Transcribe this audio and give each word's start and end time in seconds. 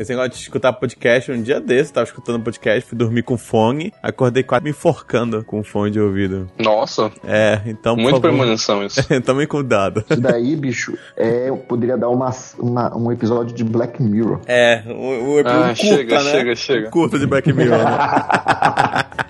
Esse 0.00 0.12
negócio 0.12 0.30
de 0.30 0.36
escutar 0.38 0.72
podcast, 0.72 1.30
um 1.30 1.42
dia 1.42 1.60
desse, 1.60 1.92
tava 1.92 2.06
escutando 2.06 2.42
podcast, 2.42 2.88
fui 2.88 2.96
dormir 2.96 3.22
com 3.22 3.36
fone, 3.36 3.92
acordei 4.02 4.42
quase 4.42 4.64
me 4.64 4.70
enforcando 4.70 5.44
com 5.44 5.62
fone 5.62 5.90
de 5.90 6.00
ouvido. 6.00 6.50
Nossa. 6.58 7.12
É, 7.22 7.60
então. 7.66 7.96
Muito 7.96 8.18
premonição 8.18 8.82
isso. 8.82 8.98
Tome 9.20 9.46
cuidado. 9.46 10.02
Isso 10.08 10.18
daí, 10.18 10.56
bicho, 10.56 10.96
é, 11.14 11.52
poderia 11.68 11.98
dar 11.98 12.08
uma, 12.08 12.30
uma, 12.58 12.96
um 12.96 13.12
episódio 13.12 13.54
de 13.54 13.62
Black 13.62 14.02
Mirror. 14.02 14.40
É, 14.46 14.82
o, 14.86 14.92
o, 14.92 15.42
Ah, 15.44 15.52
um 15.52 15.66
curta, 15.66 15.74
chega, 15.74 16.22
né? 16.22 16.30
chega, 16.30 16.56
chega. 16.56 16.88
Um 16.88 16.90
curta 16.90 17.18
de 17.18 17.26
Black 17.26 17.52
Mirror, 17.52 17.76
né? 17.76 19.04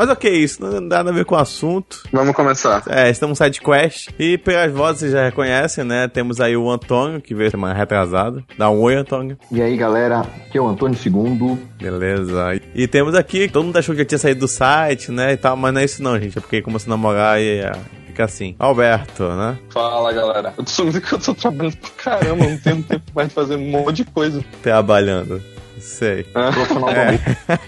Mas 0.00 0.08
ok, 0.08 0.32
isso 0.32 0.62
não 0.62 0.70
tem 0.70 0.80
nada 0.80 1.10
a 1.10 1.12
ver 1.12 1.26
com 1.26 1.34
o 1.34 1.38
assunto. 1.38 2.04
Vamos 2.10 2.34
começar. 2.34 2.82
É, 2.88 3.10
estamos 3.10 3.38
no 3.38 3.44
side 3.44 3.60
quest. 3.60 4.08
E 4.18 4.38
pelas 4.38 4.72
vozes 4.72 5.00
vocês 5.00 5.12
já 5.12 5.24
reconhecem, 5.26 5.84
né? 5.84 6.08
Temos 6.08 6.40
aí 6.40 6.56
o 6.56 6.70
Antônio, 6.70 7.20
que 7.20 7.34
veio 7.34 7.50
semana 7.50 7.74
retrasada. 7.74 8.42
Dá 8.56 8.70
um 8.70 8.80
oi, 8.80 8.94
Antônio. 8.94 9.36
E 9.52 9.60
aí, 9.60 9.76
galera, 9.76 10.20
aqui 10.20 10.56
é 10.56 10.60
o 10.62 10.66
Antônio 10.66 10.96
II. 11.04 11.58
Beleza. 11.78 12.58
E 12.74 12.88
temos 12.88 13.14
aqui, 13.14 13.46
todo 13.46 13.66
mundo 13.66 13.76
achou 13.76 13.94
que 13.94 14.00
já 14.00 14.06
tinha 14.06 14.18
saído 14.18 14.40
do 14.40 14.48
site, 14.48 15.12
né? 15.12 15.34
E 15.34 15.36
tal, 15.36 15.54
mas 15.54 15.74
não 15.74 15.82
é 15.82 15.84
isso 15.84 16.02
não, 16.02 16.18
gente. 16.18 16.38
É 16.38 16.40
porque 16.40 16.62
começou 16.62 16.90
a 16.90 16.96
namorar 16.96 17.38
e 17.38 17.58
é, 17.58 17.72
fica 18.06 18.24
assim. 18.24 18.56
Alberto, 18.58 19.28
né? 19.28 19.58
Fala, 19.68 20.14
galera. 20.14 20.54
Eu 20.56 20.64
tô 20.64 20.70
sumindo 20.70 20.98
que 20.98 21.12
eu 21.12 21.18
tô 21.18 21.34
trabalhando 21.34 21.76
pra 21.76 21.90
caramba, 21.98 22.46
não 22.46 22.56
tenho 22.56 22.82
tempo 22.84 23.04
mais 23.14 23.28
de 23.28 23.34
fazer 23.34 23.56
um 23.56 23.68
monte 23.68 23.96
de 23.96 24.04
coisa. 24.06 24.42
Trabalhando. 24.62 25.42
Sei. 25.80 26.26
Ah, 26.34 26.50
É. 26.90 27.14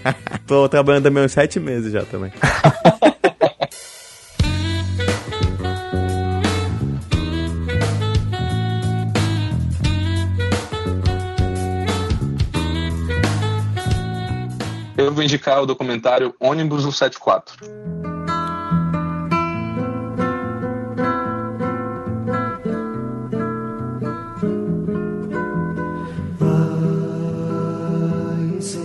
é. 0.09 0.13
Tô 0.47 0.67
trabalhando 0.69 1.03
também 1.03 1.23
uns 1.23 1.31
sete 1.31 1.59
meses 1.59 1.91
já 1.91 2.03
também. 2.03 2.31
Eu 14.97 15.11
vou 15.11 15.23
indicar 15.23 15.61
o 15.61 15.65
documentário 15.65 16.33
Ônibus 16.39 16.83
174. 16.83 17.55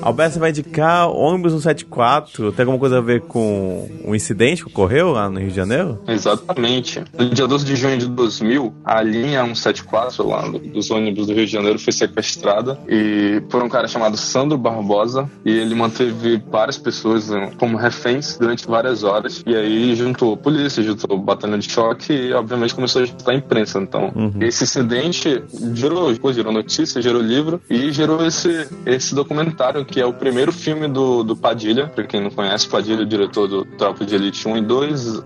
Alberto, 0.09 0.35
você 0.35 0.41
vai 0.41 0.51
indicar 0.51 1.09
ônibus 1.11 1.53
174. 1.53 2.53
Tem 2.53 2.63
alguma 2.65 2.79
coisa 2.79 2.99
a 2.99 3.01
ver 3.01 3.23
com 3.23 3.89
um 4.05 4.15
incidente 4.15 4.63
que 4.65 4.69
ocorreu 4.71 5.13
lá 5.13 5.29
no 5.31 5.39
Rio 5.39 5.51
de 5.51 5.57
Janeiro? 5.57 5.99
Exatamente. 6.09 7.03
No 7.19 7.29
dia 7.31 7.47
12 7.47 7.65
de 7.65 7.77
junho 7.77 7.99
de 7.99 8.07
2000, 8.09 8.73
a 8.85 9.03
linha 9.03 9.43
174 9.45 10.27
lá 10.27 10.43
do- 10.49 10.59
dos 10.59 10.91
ônibus 10.91 11.27
do 11.27 11.33
Rio 11.35 11.47
de 11.47 11.53
Janeiro 11.53 11.79
foi 11.79 11.93
sequestrada 11.93 12.79
e 12.89 13.43
por 13.51 13.63
um 13.63 13.69
cara 13.69 13.87
chamado 13.89 14.17
Sandro 14.17 14.57
Barbosa 14.59 15.29
e 15.45 15.51
ele 15.51 15.75
manteve 15.75 16.43
várias 16.51 16.79
pessoas 16.79 17.29
né, 17.31 17.51
como 17.59 17.77
reféns 17.77 18.37
durante 18.39 18.67
várias 18.67 19.03
horas 19.05 19.43
e 19.47 19.55
aí 19.55 19.95
juntou 19.95 20.37
polícia, 20.37 20.83
juntou 20.83 21.19
batalhão 21.19 21.59
de 21.59 21.69
choque 21.71 22.13
e 22.13 22.33
obviamente 22.33 22.75
começou 22.75 23.03
a 23.03 23.05
juntar 23.05 23.33
a 23.33 23.35
imprensa. 23.35 23.79
Então, 23.79 24.13
esse 24.41 24.65
incidente 24.65 25.43
gerou, 25.75 26.13
depois 26.13 26.35
gerou 26.37 26.53
notícia, 26.53 27.01
gerou 27.03 27.21
livro 27.23 27.61
e 27.69 27.93
gerou 27.93 28.25
esse, 28.25 28.67
esse 28.87 29.15
documentário 29.15 29.85
que 29.85 29.98
é 30.01 30.07
o 30.07 30.13
primeiro 30.13 30.53
filme 30.53 30.89
do, 30.89 31.23
do 31.23 31.37
Padilha, 31.37 31.87
pra 31.87 32.05
quem 32.05 32.21
não 32.21 32.31
conhece, 32.31 32.69
Padilha 32.69 33.01
é 33.01 33.03
o 33.03 33.07
diretor 33.07 33.47
do 33.49 33.65
Tropa 33.65 34.05
de 34.05 34.15
Elite 34.15 34.47
1 34.47 34.57
e 34.57 34.61
2 34.63 35.23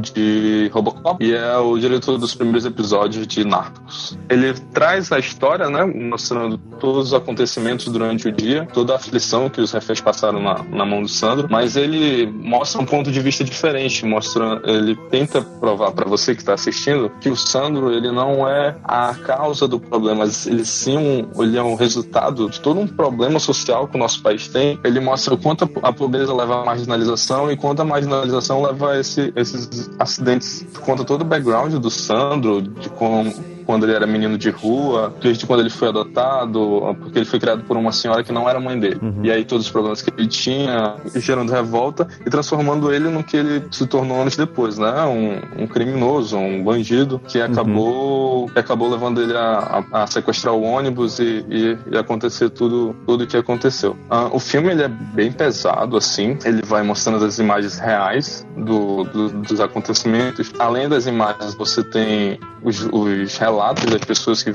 de 0.00 0.70
Robocop. 0.72 1.24
E 1.24 1.34
é 1.34 1.56
o 1.56 1.78
diretor 1.78 2.18
dos 2.18 2.34
primeiros 2.34 2.64
episódios 2.64 3.26
de 3.26 3.44
Narcos. 3.44 4.18
Ele 4.28 4.52
traz 4.72 5.12
a 5.12 5.18
história, 5.18 5.68
né, 5.68 5.84
mostrando 5.84 6.58
todos 6.80 7.08
os 7.08 7.14
acontecimentos 7.14 7.86
durante 7.86 8.28
o 8.28 8.32
dia, 8.32 8.66
toda 8.72 8.92
a 8.92 8.96
aflição 8.96 9.48
que 9.48 9.60
os 9.60 9.72
reféns 9.72 10.00
passaram 10.00 10.40
na, 10.40 10.62
na 10.62 10.84
mão 10.84 11.02
do 11.02 11.08
Sandro, 11.08 11.48
mas 11.50 11.76
ele 11.76 12.26
mostra 12.26 12.80
um 12.80 12.86
ponto 12.86 13.10
de 13.10 13.20
vista 13.20 13.44
diferente, 13.44 14.04
mostra, 14.04 14.60
ele 14.64 14.96
tenta 15.10 15.42
provar 15.42 15.92
pra 15.92 16.08
você 16.08 16.34
que 16.34 16.44
tá 16.44 16.54
assistindo 16.54 17.10
que 17.20 17.28
o 17.28 17.36
Sandro, 17.36 17.92
ele 17.92 18.10
não 18.10 18.48
é 18.48 18.76
a 18.84 19.14
causa 19.14 19.66
do 19.66 19.80
problema, 19.80 20.24
ele 20.46 20.64
sim 20.64 20.96
um, 20.96 21.42
ele 21.42 21.56
é 21.56 21.62
um 21.62 21.74
resultado 21.74 22.48
de 22.48 22.60
todo 22.60 22.80
um 22.80 22.86
problema 22.86 23.38
social 23.38 23.88
que 23.88 23.96
o 23.96 23.98
nosso 23.98 24.15
país 24.22 24.48
tem. 24.48 24.78
Ele 24.84 25.00
mostra 25.00 25.34
o 25.34 25.38
quanto 25.38 25.68
a 25.82 25.92
pobreza 25.92 26.34
leva 26.34 26.62
à 26.62 26.64
marginalização 26.64 27.50
e 27.50 27.56
quanto 27.56 27.80
a 27.82 27.84
marginalização 27.84 28.62
leva 28.62 28.92
a 28.92 29.00
esse- 29.00 29.32
esses 29.36 29.90
acidentes. 29.98 30.66
Conta 30.80 31.04
todo 31.04 31.22
o 31.22 31.24
background 31.24 31.74
do 31.74 31.90
Sandro, 31.90 32.62
de 32.62 32.88
como 32.90 33.32
quando 33.66 33.84
ele 33.84 33.94
era 33.94 34.06
menino 34.06 34.38
de 34.38 34.48
rua, 34.50 35.12
desde 35.20 35.44
quando 35.44 35.60
ele 35.60 35.70
foi 35.70 35.88
adotado, 35.88 36.96
porque 37.00 37.18
ele 37.18 37.24
foi 37.26 37.38
criado 37.40 37.64
por 37.64 37.76
uma 37.76 37.92
senhora 37.92 38.22
que 38.22 38.32
não 38.32 38.48
era 38.48 38.60
mãe 38.60 38.78
dele. 38.78 39.00
E 39.22 39.30
aí 39.30 39.44
todos 39.44 39.66
os 39.66 39.72
problemas 39.72 40.00
que 40.00 40.10
ele 40.16 40.28
tinha, 40.28 40.94
gerando 41.16 41.50
revolta 41.52 42.06
e 42.24 42.30
transformando 42.30 42.92
ele 42.92 43.08
no 43.08 43.22
que 43.24 43.36
ele 43.36 43.64
se 43.70 43.86
tornou 43.86 44.20
anos 44.20 44.36
depois, 44.36 44.78
né? 44.78 45.02
Um, 45.04 45.62
um 45.64 45.66
criminoso, 45.66 46.36
um 46.36 46.62
bandido 46.62 47.20
que 47.26 47.38
acabou, 47.40 48.48
que 48.50 48.58
acabou 48.58 48.88
levando 48.88 49.20
ele 49.20 49.36
a, 49.36 49.82
a- 49.92 50.02
a 50.02 50.06
sequestrar 50.06 50.54
o 50.54 50.62
ônibus 50.62 51.18
e, 51.18 51.44
e, 51.48 51.78
e 51.92 51.96
acontecer 51.98 52.50
tudo 52.50 52.94
tudo 53.06 53.24
o 53.24 53.26
que 53.26 53.36
aconteceu. 53.36 53.96
Ah, 54.08 54.28
o 54.32 54.38
filme 54.38 54.70
ele 54.70 54.82
é 54.82 54.88
bem 54.88 55.32
pesado 55.32 55.96
assim, 55.96 56.38
ele 56.44 56.62
vai 56.62 56.82
mostrando 56.82 57.24
as 57.24 57.38
imagens 57.38 57.78
reais 57.78 58.46
do, 58.56 59.04
do- 59.04 59.28
dos 59.42 59.60
acontecimentos. 59.60 60.52
Além 60.58 60.88
das 60.88 61.06
imagens, 61.06 61.54
você 61.54 61.82
tem 61.82 62.38
os, 62.62 62.88
os 62.92 63.36
relatos 63.38 63.55
das 63.56 64.04
pessoas 64.04 64.42
que, 64.42 64.52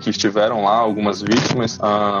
que 0.00 0.10
estiveram 0.10 0.64
lá, 0.64 0.76
algumas 0.76 1.22
vítimas, 1.22 1.78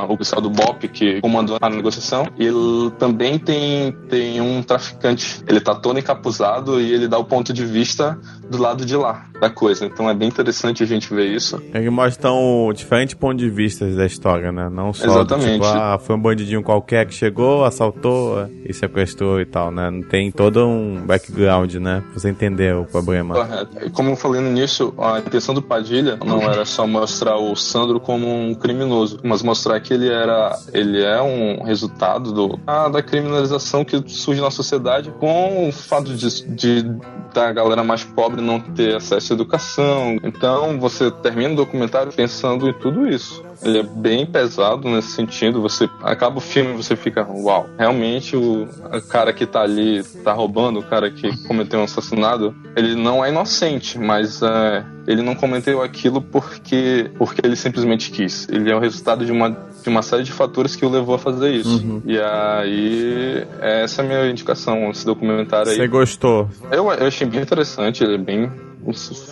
o 0.08 0.16
pessoal 0.16 0.40
do 0.40 0.50
BOP 0.50 0.88
que 0.88 1.20
comandou 1.20 1.58
a 1.60 1.68
negociação. 1.68 2.26
Ele 2.38 2.90
também 2.98 3.38
tem, 3.38 3.92
tem 4.08 4.40
um 4.40 4.62
traficante. 4.62 5.42
Ele 5.46 5.60
tá 5.60 5.74
todo 5.74 5.98
encapuzado 5.98 6.80
e 6.80 6.92
ele 6.92 7.08
dá 7.08 7.18
o 7.18 7.24
ponto 7.24 7.52
de 7.52 7.64
vista 7.64 8.18
do 8.50 8.58
lado 8.58 8.84
de 8.84 8.96
lá 8.96 9.26
da 9.40 9.48
coisa. 9.48 9.86
Então 9.86 10.08
é 10.08 10.14
bem 10.14 10.28
interessante 10.28 10.82
a 10.82 10.86
gente 10.86 11.12
ver 11.14 11.26
isso. 11.26 11.60
Ele 11.72 11.90
mostra 11.90 12.32
um 12.32 12.72
diferente 12.72 13.16
ponto 13.16 13.36
de 13.36 13.48
vista 13.48 13.86
da 13.86 14.06
história, 14.06 14.50
né? 14.50 14.68
Não 14.70 14.92
só 14.92 15.06
do 15.06 15.12
Exatamente. 15.12 15.52
tipo, 15.52 15.64
ah, 15.64 15.98
foi 15.98 16.16
um 16.16 16.20
bandidinho 16.20 16.62
qualquer 16.62 17.06
que 17.06 17.14
chegou, 17.14 17.64
assaltou 17.64 18.48
e 18.64 18.72
sequestrou 18.72 19.40
e 19.40 19.46
tal, 19.46 19.70
né? 19.70 19.90
Não 19.90 20.02
tem 20.02 20.30
todo 20.30 20.66
um 20.66 21.04
background, 21.06 21.74
né? 21.74 22.02
Pra 22.10 22.20
você 22.20 22.28
entender 22.28 22.74
o 22.74 22.84
problema. 22.84 23.34
Correto. 23.34 23.86
E 23.86 23.90
Como 23.90 24.10
eu 24.10 24.16
falei 24.16 24.40
no 24.40 24.48
início, 24.48 24.92
a 24.98 25.18
intenção 25.18 25.54
do 25.54 25.62
Padilha 25.62 26.18
não 26.24 26.42
era 26.42 26.64
só 26.64 26.86
mostrar 26.86 27.36
o 27.36 27.54
Sandro 27.54 28.00
como 28.00 28.26
um 28.26 28.54
criminoso, 28.54 29.20
mas 29.22 29.42
mostrar 29.42 29.80
que 29.80 29.94
ele 29.94 30.08
era, 30.08 30.58
ele 30.72 31.02
é 31.02 31.20
um 31.22 31.62
resultado 31.64 32.32
do, 32.32 32.58
ah, 32.66 32.88
da 32.88 33.02
criminalização 33.02 33.84
que 33.84 34.02
surge 34.06 34.40
na 34.40 34.50
sociedade 34.50 35.12
com 35.18 35.68
o 35.68 35.72
fato 35.72 36.14
de, 36.14 36.46
de 36.46 36.98
da 37.32 37.52
galera 37.52 37.84
mais 37.84 38.04
pobre 38.04 38.37
não 38.40 38.60
ter 38.60 38.96
acesso 38.96 39.32
à 39.32 39.34
educação. 39.34 40.18
Então 40.22 40.78
você 40.78 41.10
termina 41.10 41.54
o 41.54 41.56
documentário 41.56 42.12
pensando 42.12 42.68
em 42.68 42.72
tudo 42.72 43.06
isso. 43.08 43.42
Ele 43.62 43.78
é 43.78 43.82
bem 43.82 44.24
pesado 44.26 44.88
nesse 44.88 45.12
sentido. 45.12 45.60
Você 45.60 45.88
acaba 46.02 46.38
o 46.38 46.40
filme 46.40 46.72
e 46.72 46.76
você 46.76 46.96
fica, 46.96 47.26
uau, 47.28 47.68
realmente 47.78 48.36
o, 48.36 48.68
cara 49.08 49.32
que 49.32 49.46
tá 49.46 49.62
ali, 49.62 50.02
tá 50.24 50.32
roubando, 50.32 50.80
o 50.80 50.82
cara 50.82 51.10
que 51.10 51.36
cometeu 51.46 51.80
um 51.80 51.84
assassinato, 51.84 52.54
ele 52.76 52.94
não 52.94 53.24
é 53.24 53.30
inocente, 53.30 53.98
mas 53.98 54.40
é, 54.42 54.84
ele 55.06 55.22
não 55.22 55.34
cometeu 55.34 55.82
aquilo 55.82 56.20
porque, 56.20 57.10
porque 57.16 57.40
ele 57.44 57.56
simplesmente 57.56 58.10
quis. 58.10 58.48
Ele 58.48 58.70
é 58.70 58.76
o 58.76 58.78
resultado 58.78 59.24
de 59.24 59.32
uma, 59.32 59.50
de 59.50 59.88
uma 59.88 60.02
série 60.02 60.22
de 60.22 60.32
fatores 60.32 60.76
que 60.76 60.84
o 60.84 60.88
levou 60.88 61.14
a 61.14 61.18
fazer 61.18 61.50
isso. 61.50 62.02
E 62.04 62.18
aí, 62.18 63.46
essa 63.60 64.02
é 64.02 64.04
a 64.04 64.08
minha 64.08 64.30
indicação, 64.30 64.90
esse 64.90 65.04
documentário 65.04 65.70
aí. 65.70 65.76
Você 65.76 65.88
gostou? 65.88 66.48
Eu, 66.70 66.90
eu 66.92 67.06
achei 67.06 67.26
bem 67.26 67.40
interessante, 67.40 68.04
ele 68.04 68.14
é 68.14 68.18
bem. 68.18 68.50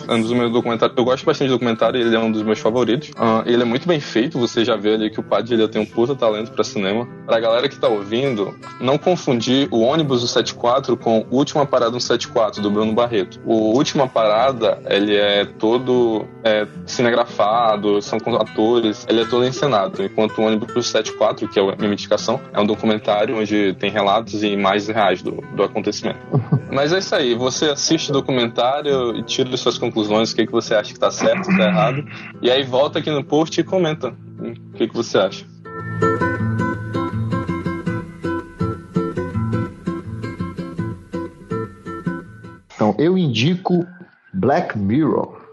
Um 0.09 0.21
dos 0.21 0.31
meus 0.31 0.51
documentários. 0.51 0.97
Eu 0.97 1.03
gosto 1.03 1.25
bastante 1.25 1.47
de 1.47 1.53
documentário, 1.53 1.99
ele 1.99 2.15
é 2.15 2.19
um 2.19 2.31
dos 2.31 2.43
meus 2.43 2.59
favoritos. 2.59 3.11
Ah, 3.17 3.43
ele 3.45 3.61
é 3.61 3.65
muito 3.65 3.87
bem 3.87 3.99
feito, 3.99 4.37
você 4.37 4.63
já 4.63 4.75
vê 4.75 4.93
ali 4.93 5.09
que 5.09 5.19
o 5.19 5.23
Padilha 5.23 5.67
tem 5.67 5.81
um 5.81 5.85
puta 5.85 6.15
talento 6.15 6.51
pra 6.51 6.63
cinema. 6.63 7.07
Pra 7.25 7.39
galera 7.39 7.67
que 7.67 7.77
tá 7.77 7.87
ouvindo, 7.87 8.55
não 8.79 8.97
confundir 8.97 9.67
o 9.71 9.79
ônibus 9.79 10.21
do 10.21 10.27
74 10.27 10.97
com 10.97 11.25
Última 11.31 11.65
Parada 11.65 11.91
do 11.91 11.99
74, 11.99 12.61
do 12.61 12.69
Bruno 12.69 12.93
Barreto. 12.93 13.39
O 13.45 13.75
Última 13.75 14.07
Parada, 14.07 14.81
ele 14.89 15.15
é 15.15 15.45
todo 15.45 16.25
é, 16.43 16.67
cinegrafado, 16.85 18.01
são 18.01 18.19
com 18.19 18.35
atores, 18.35 19.05
ele 19.09 19.21
é 19.21 19.25
todo 19.25 19.45
encenado. 19.45 20.03
Enquanto 20.03 20.37
o 20.39 20.43
ônibus 20.43 20.73
do 20.73 20.83
74, 20.83 21.47
que 21.47 21.59
é 21.59 21.63
a 21.63 21.75
minha 21.75 21.93
indicação, 21.93 22.39
é 22.53 22.59
um 22.59 22.65
documentário 22.65 23.37
onde 23.37 23.73
tem 23.73 23.89
relatos 23.89 24.43
e 24.43 24.47
imagens 24.47 24.87
reais 24.87 25.21
do, 25.21 25.43
do 25.55 25.63
acontecimento. 25.63 26.19
Mas 26.71 26.91
é 26.91 26.99
isso 26.99 27.15
aí, 27.15 27.33
você 27.33 27.69
assiste 27.69 28.09
o 28.09 28.13
documentário 28.13 29.15
e 29.15 29.23
tira 29.23 29.55
suas 29.55 29.77
conclusões, 29.77 30.31
o 30.31 30.35
que, 30.35 30.45
que 30.45 30.51
você 30.51 30.75
acha 30.75 30.93
que 30.93 30.99
tá 30.99 31.09
certo, 31.09 31.47
tá 31.47 31.63
errado, 31.63 32.05
e 32.41 32.51
aí 32.51 32.63
volta 32.63 32.99
aqui 32.99 33.09
no 33.09 33.23
post 33.23 33.59
e 33.59 33.63
comenta 33.63 34.09
o 34.09 34.73
que, 34.73 34.87
que 34.87 34.93
você 34.93 35.17
acha. 35.17 35.45
Então, 42.75 42.95
eu 42.99 43.17
indico 43.17 43.87
Black 44.33 44.77
Mirror. 44.77 45.46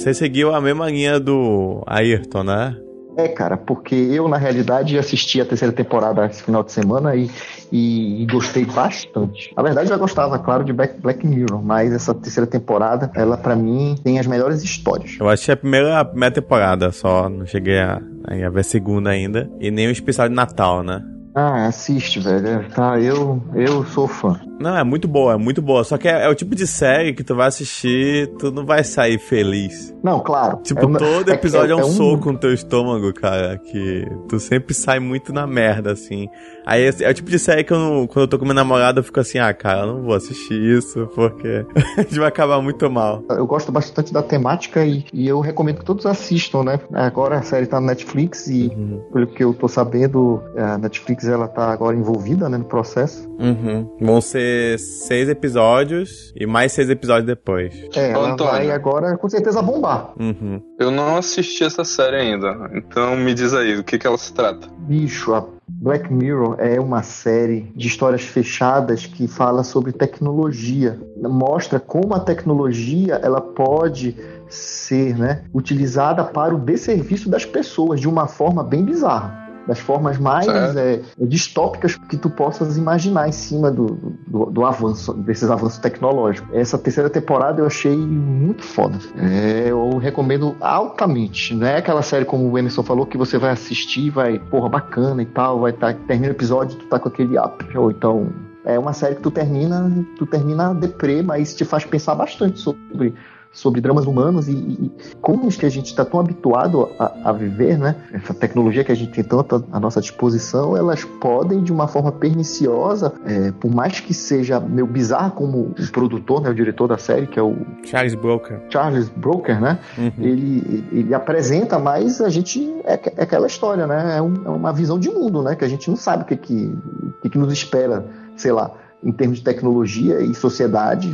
Você 0.00 0.14
seguiu 0.14 0.54
a 0.54 0.60
mesma 0.60 0.90
linha 0.90 1.20
do 1.20 1.82
Ayrton, 1.86 2.42
né? 2.42 2.76
É, 3.16 3.28
cara, 3.28 3.56
porque 3.56 3.94
eu, 3.94 4.28
na 4.28 4.38
realidade, 4.38 4.96
assisti 4.96 5.40
a 5.40 5.44
terceira 5.44 5.74
temporada 5.74 6.24
esse 6.26 6.42
final 6.42 6.62
de 6.62 6.72
semana 6.72 7.14
e, 7.14 7.30
e, 7.70 8.22
e 8.22 8.26
gostei 8.26 8.64
bastante. 8.64 9.52
Na 9.54 9.62
verdade, 9.62 9.88
eu 9.88 9.90
já 9.90 9.98
gostava, 9.98 10.38
claro, 10.38 10.64
de 10.64 10.72
Black, 10.72 10.98
Black 11.00 11.26
Mirror, 11.26 11.62
mas 11.62 11.92
essa 11.92 12.14
terceira 12.14 12.46
temporada, 12.46 13.10
ela, 13.14 13.36
para 13.36 13.54
mim, 13.54 13.94
tem 14.02 14.18
as 14.18 14.26
melhores 14.26 14.62
histórias. 14.62 15.16
Eu 15.20 15.28
achei 15.28 15.52
a 15.52 15.56
primeira, 15.56 16.00
a 16.00 16.04
primeira 16.04 16.34
temporada 16.34 16.90
só, 16.92 17.28
não 17.28 17.44
cheguei 17.44 17.78
a, 17.78 18.00
a 18.24 18.50
ver 18.50 18.60
a 18.60 18.64
segunda 18.64 19.10
ainda. 19.10 19.50
E 19.60 19.70
nem 19.70 19.88
o 19.88 19.90
especial 19.90 20.28
de 20.28 20.34
Natal, 20.34 20.82
né? 20.82 21.02
Ah, 21.34 21.66
assiste, 21.66 22.20
velho. 22.20 22.68
Tá, 22.70 22.98
eu, 22.98 23.42
eu 23.54 23.84
sou 23.84 24.08
fã. 24.08 24.40
Não, 24.60 24.76
é 24.76 24.84
muito 24.84 25.08
boa, 25.08 25.32
é 25.32 25.36
muito 25.38 25.62
boa. 25.62 25.82
Só 25.82 25.96
que 25.96 26.06
é, 26.06 26.24
é, 26.24 26.28
o 26.28 26.34
tipo 26.34 26.54
de 26.54 26.66
série 26.66 27.14
que 27.14 27.24
tu 27.24 27.34
vai 27.34 27.48
assistir, 27.48 28.26
tu 28.38 28.50
não 28.50 28.66
vai 28.66 28.84
sair 28.84 29.18
feliz. 29.18 29.94
Não, 30.02 30.20
claro. 30.20 30.58
Tipo, 30.62 30.80
é 30.80 30.98
todo 30.98 31.28
episódio 31.30 31.74
é, 31.74 31.80
é, 31.80 31.82
é 31.82 31.84
um, 31.84 31.90
soco 31.90 32.30
no 32.30 32.38
teu 32.38 32.52
estômago, 32.52 33.10
cara. 33.14 33.56
Que 33.56 34.06
tu 34.28 34.38
sempre 34.38 34.74
sai 34.74 35.00
muito 35.00 35.32
na 35.32 35.46
merda, 35.46 35.92
assim. 35.92 36.28
Aí 36.66 36.90
é 37.00 37.08
o 37.08 37.14
tipo 37.14 37.30
de 37.30 37.38
série 37.38 37.64
que 37.64 37.72
eu, 37.72 38.06
quando 38.08 38.24
eu 38.24 38.28
tô 38.28 38.38
com 38.38 38.44
minha 38.44 38.54
namorada, 38.54 39.00
eu 39.00 39.04
fico 39.04 39.18
assim, 39.18 39.38
ah, 39.38 39.52
cara, 39.54 39.80
eu 39.80 39.94
não 39.94 40.02
vou 40.02 40.14
assistir 40.14 40.60
isso, 40.60 41.08
porque 41.14 41.64
a 41.96 42.02
gente 42.02 42.18
vai 42.18 42.28
acabar 42.28 42.60
muito 42.60 42.88
mal. 42.90 43.24
Eu 43.30 43.46
gosto 43.46 43.72
bastante 43.72 44.12
da 44.12 44.22
temática 44.22 44.84
e, 44.84 45.06
e 45.12 45.26
eu 45.26 45.40
recomendo 45.40 45.78
que 45.78 45.84
todos 45.86 46.04
assistam, 46.04 46.64
né? 46.64 46.80
Agora 46.92 47.38
a 47.38 47.42
série 47.42 47.66
tá 47.66 47.80
no 47.80 47.86
Netflix 47.86 48.46
e, 48.48 48.68
uhum. 48.68 49.00
pelo 49.10 49.26
que 49.26 49.42
eu 49.42 49.54
tô 49.54 49.68
sabendo, 49.68 50.42
a 50.54 50.76
Netflix 50.76 51.26
ela 51.26 51.48
tá 51.48 51.72
agora 51.72 51.96
envolvida 51.96 52.48
né, 52.48 52.58
no 52.58 52.64
processo. 52.64 53.28
Uhum. 53.38 53.88
Vão 54.00 54.20
ser 54.20 54.49
seis 54.78 55.28
episódios 55.28 56.32
e 56.36 56.46
mais 56.46 56.72
seis 56.72 56.88
episódios 56.90 57.26
depois. 57.26 57.74
É, 57.94 58.10
ela 58.12 58.32
Antônio, 58.32 58.52
vai 58.52 58.70
agora 58.70 59.16
com 59.16 59.28
certeza 59.28 59.62
bombar. 59.62 60.12
Uhum. 60.18 60.60
Eu 60.78 60.90
não 60.90 61.16
assisti 61.16 61.64
essa 61.64 61.84
série 61.84 62.16
ainda, 62.16 62.70
então 62.74 63.16
me 63.16 63.34
diz 63.34 63.52
aí, 63.54 63.76
do 63.76 63.84
que, 63.84 63.98
que 63.98 64.06
ela 64.06 64.18
se 64.18 64.32
trata? 64.32 64.68
Bicho, 64.78 65.34
a 65.34 65.44
Black 65.68 66.12
Mirror 66.12 66.56
é 66.58 66.80
uma 66.80 67.02
série 67.02 67.72
de 67.74 67.88
histórias 67.88 68.22
fechadas 68.22 69.06
que 69.06 69.26
fala 69.28 69.62
sobre 69.62 69.92
tecnologia. 69.92 70.98
Mostra 71.16 71.78
como 71.78 72.14
a 72.14 72.20
tecnologia 72.20 73.14
ela 73.22 73.40
pode 73.40 74.16
ser 74.48 75.16
né, 75.16 75.44
utilizada 75.54 76.24
para 76.24 76.54
o 76.54 76.58
desserviço 76.58 77.30
das 77.30 77.44
pessoas 77.44 78.00
de 78.00 78.08
uma 78.08 78.26
forma 78.26 78.64
bem 78.64 78.84
bizarra 78.84 79.39
das 79.70 79.78
formas 79.78 80.18
mais 80.18 80.48
é, 80.48 81.00
distópicas 81.16 81.94
que 81.94 82.16
tu 82.16 82.28
possas 82.28 82.76
imaginar 82.76 83.28
em 83.28 83.32
cima 83.32 83.70
do, 83.70 84.16
do, 84.26 84.46
do, 84.46 84.64
avanço, 84.64 85.14
desses 85.14 85.48
avanços 85.48 85.78
tecnológicos. 85.78 86.52
Essa 86.52 86.76
terceira 86.76 87.08
temporada 87.08 87.60
eu 87.60 87.66
achei 87.66 87.96
muito 87.96 88.64
foda. 88.64 88.98
É, 89.16 89.70
eu 89.70 89.96
recomendo 89.98 90.56
altamente. 90.60 91.54
Não 91.54 91.68
é 91.68 91.76
aquela 91.76 92.02
série 92.02 92.24
como 92.24 92.50
o 92.50 92.58
Emerson 92.58 92.82
falou 92.82 93.06
que 93.06 93.16
você 93.16 93.38
vai 93.38 93.52
assistir, 93.52 94.10
vai, 94.10 94.40
porra, 94.40 94.68
bacana 94.68 95.22
e 95.22 95.26
tal, 95.26 95.60
vai 95.60 95.70
estar, 95.70 95.94
tá, 95.94 96.00
termina 96.08 96.32
o 96.32 96.34
episódio 96.34 96.76
tu 96.76 96.86
tá 96.86 96.98
com 96.98 97.08
aquele 97.08 97.38
up. 97.38 97.64
Ou 97.78 97.92
então 97.92 98.28
é 98.64 98.76
uma 98.76 98.92
série 98.92 99.14
que 99.14 99.22
tu 99.22 99.30
termina, 99.30 99.88
tu 100.18 100.26
termina 100.26 100.74
deprê, 100.74 101.22
mas 101.22 101.54
te 101.54 101.64
faz 101.64 101.84
pensar 101.84 102.16
bastante 102.16 102.58
sobre 102.58 103.14
sobre 103.52 103.80
dramas 103.80 104.06
humanos 104.06 104.48
e, 104.48 104.52
e 104.52 104.92
como 105.20 105.50
que 105.50 105.66
a 105.66 105.68
gente 105.68 105.86
está 105.86 106.04
tão 106.04 106.20
habituado 106.20 106.88
a, 106.98 107.30
a, 107.30 107.32
viver, 107.32 107.76
né? 107.76 107.96
Essa 108.12 108.32
tecnologia 108.32 108.84
que 108.84 108.92
a 108.92 108.94
gente 108.94 109.10
tem 109.10 109.24
tanto 109.24 109.64
à 109.72 109.80
nossa 109.80 110.00
disposição, 110.00 110.76
elas 110.76 111.04
podem, 111.04 111.62
de 111.62 111.72
uma 111.72 111.88
forma 111.88 112.12
perniciosa, 112.12 113.12
é, 113.26 113.50
por 113.52 113.74
mais 113.74 113.98
que 113.98 114.14
seja 114.14 114.60
meio 114.60 114.86
bizarro 114.86 115.32
como 115.32 115.74
o 115.78 115.90
produtor, 115.90 116.40
né, 116.40 116.50
o 116.50 116.54
diretor 116.54 116.86
da 116.86 116.96
série, 116.96 117.26
que 117.26 117.38
é 117.38 117.42
o... 117.42 117.56
Charles 117.84 118.14
Broker. 118.14 118.60
Charles 118.70 119.08
Broker, 119.08 119.60
né? 119.60 119.78
Uhum. 119.98 120.12
Ele, 120.18 120.84
ele 120.92 121.14
apresenta, 121.14 121.78
mas 121.78 122.20
a 122.20 122.28
gente... 122.28 122.72
É, 122.84 122.94
é 123.16 123.22
aquela 123.22 123.46
história, 123.46 123.86
né? 123.86 124.18
É, 124.18 124.22
um, 124.22 124.34
é, 124.44 124.48
uma 124.48 124.72
visão 124.72 124.98
de 124.98 125.10
mundo, 125.10 125.42
né? 125.42 125.56
Que 125.56 125.64
a 125.64 125.68
gente 125.68 125.88
não 125.88 125.96
sabe 125.96 126.22
o 126.22 126.26
que, 126.26 126.36
que, 126.36 126.78
que, 127.22 127.30
que 127.30 127.38
nos 127.38 127.52
espera, 127.52 128.06
sei 128.36 128.52
lá 128.52 128.70
em 129.02 129.12
termos 129.12 129.38
de 129.38 129.44
tecnologia 129.44 130.20
e 130.20 130.34
sociedade 130.34 131.10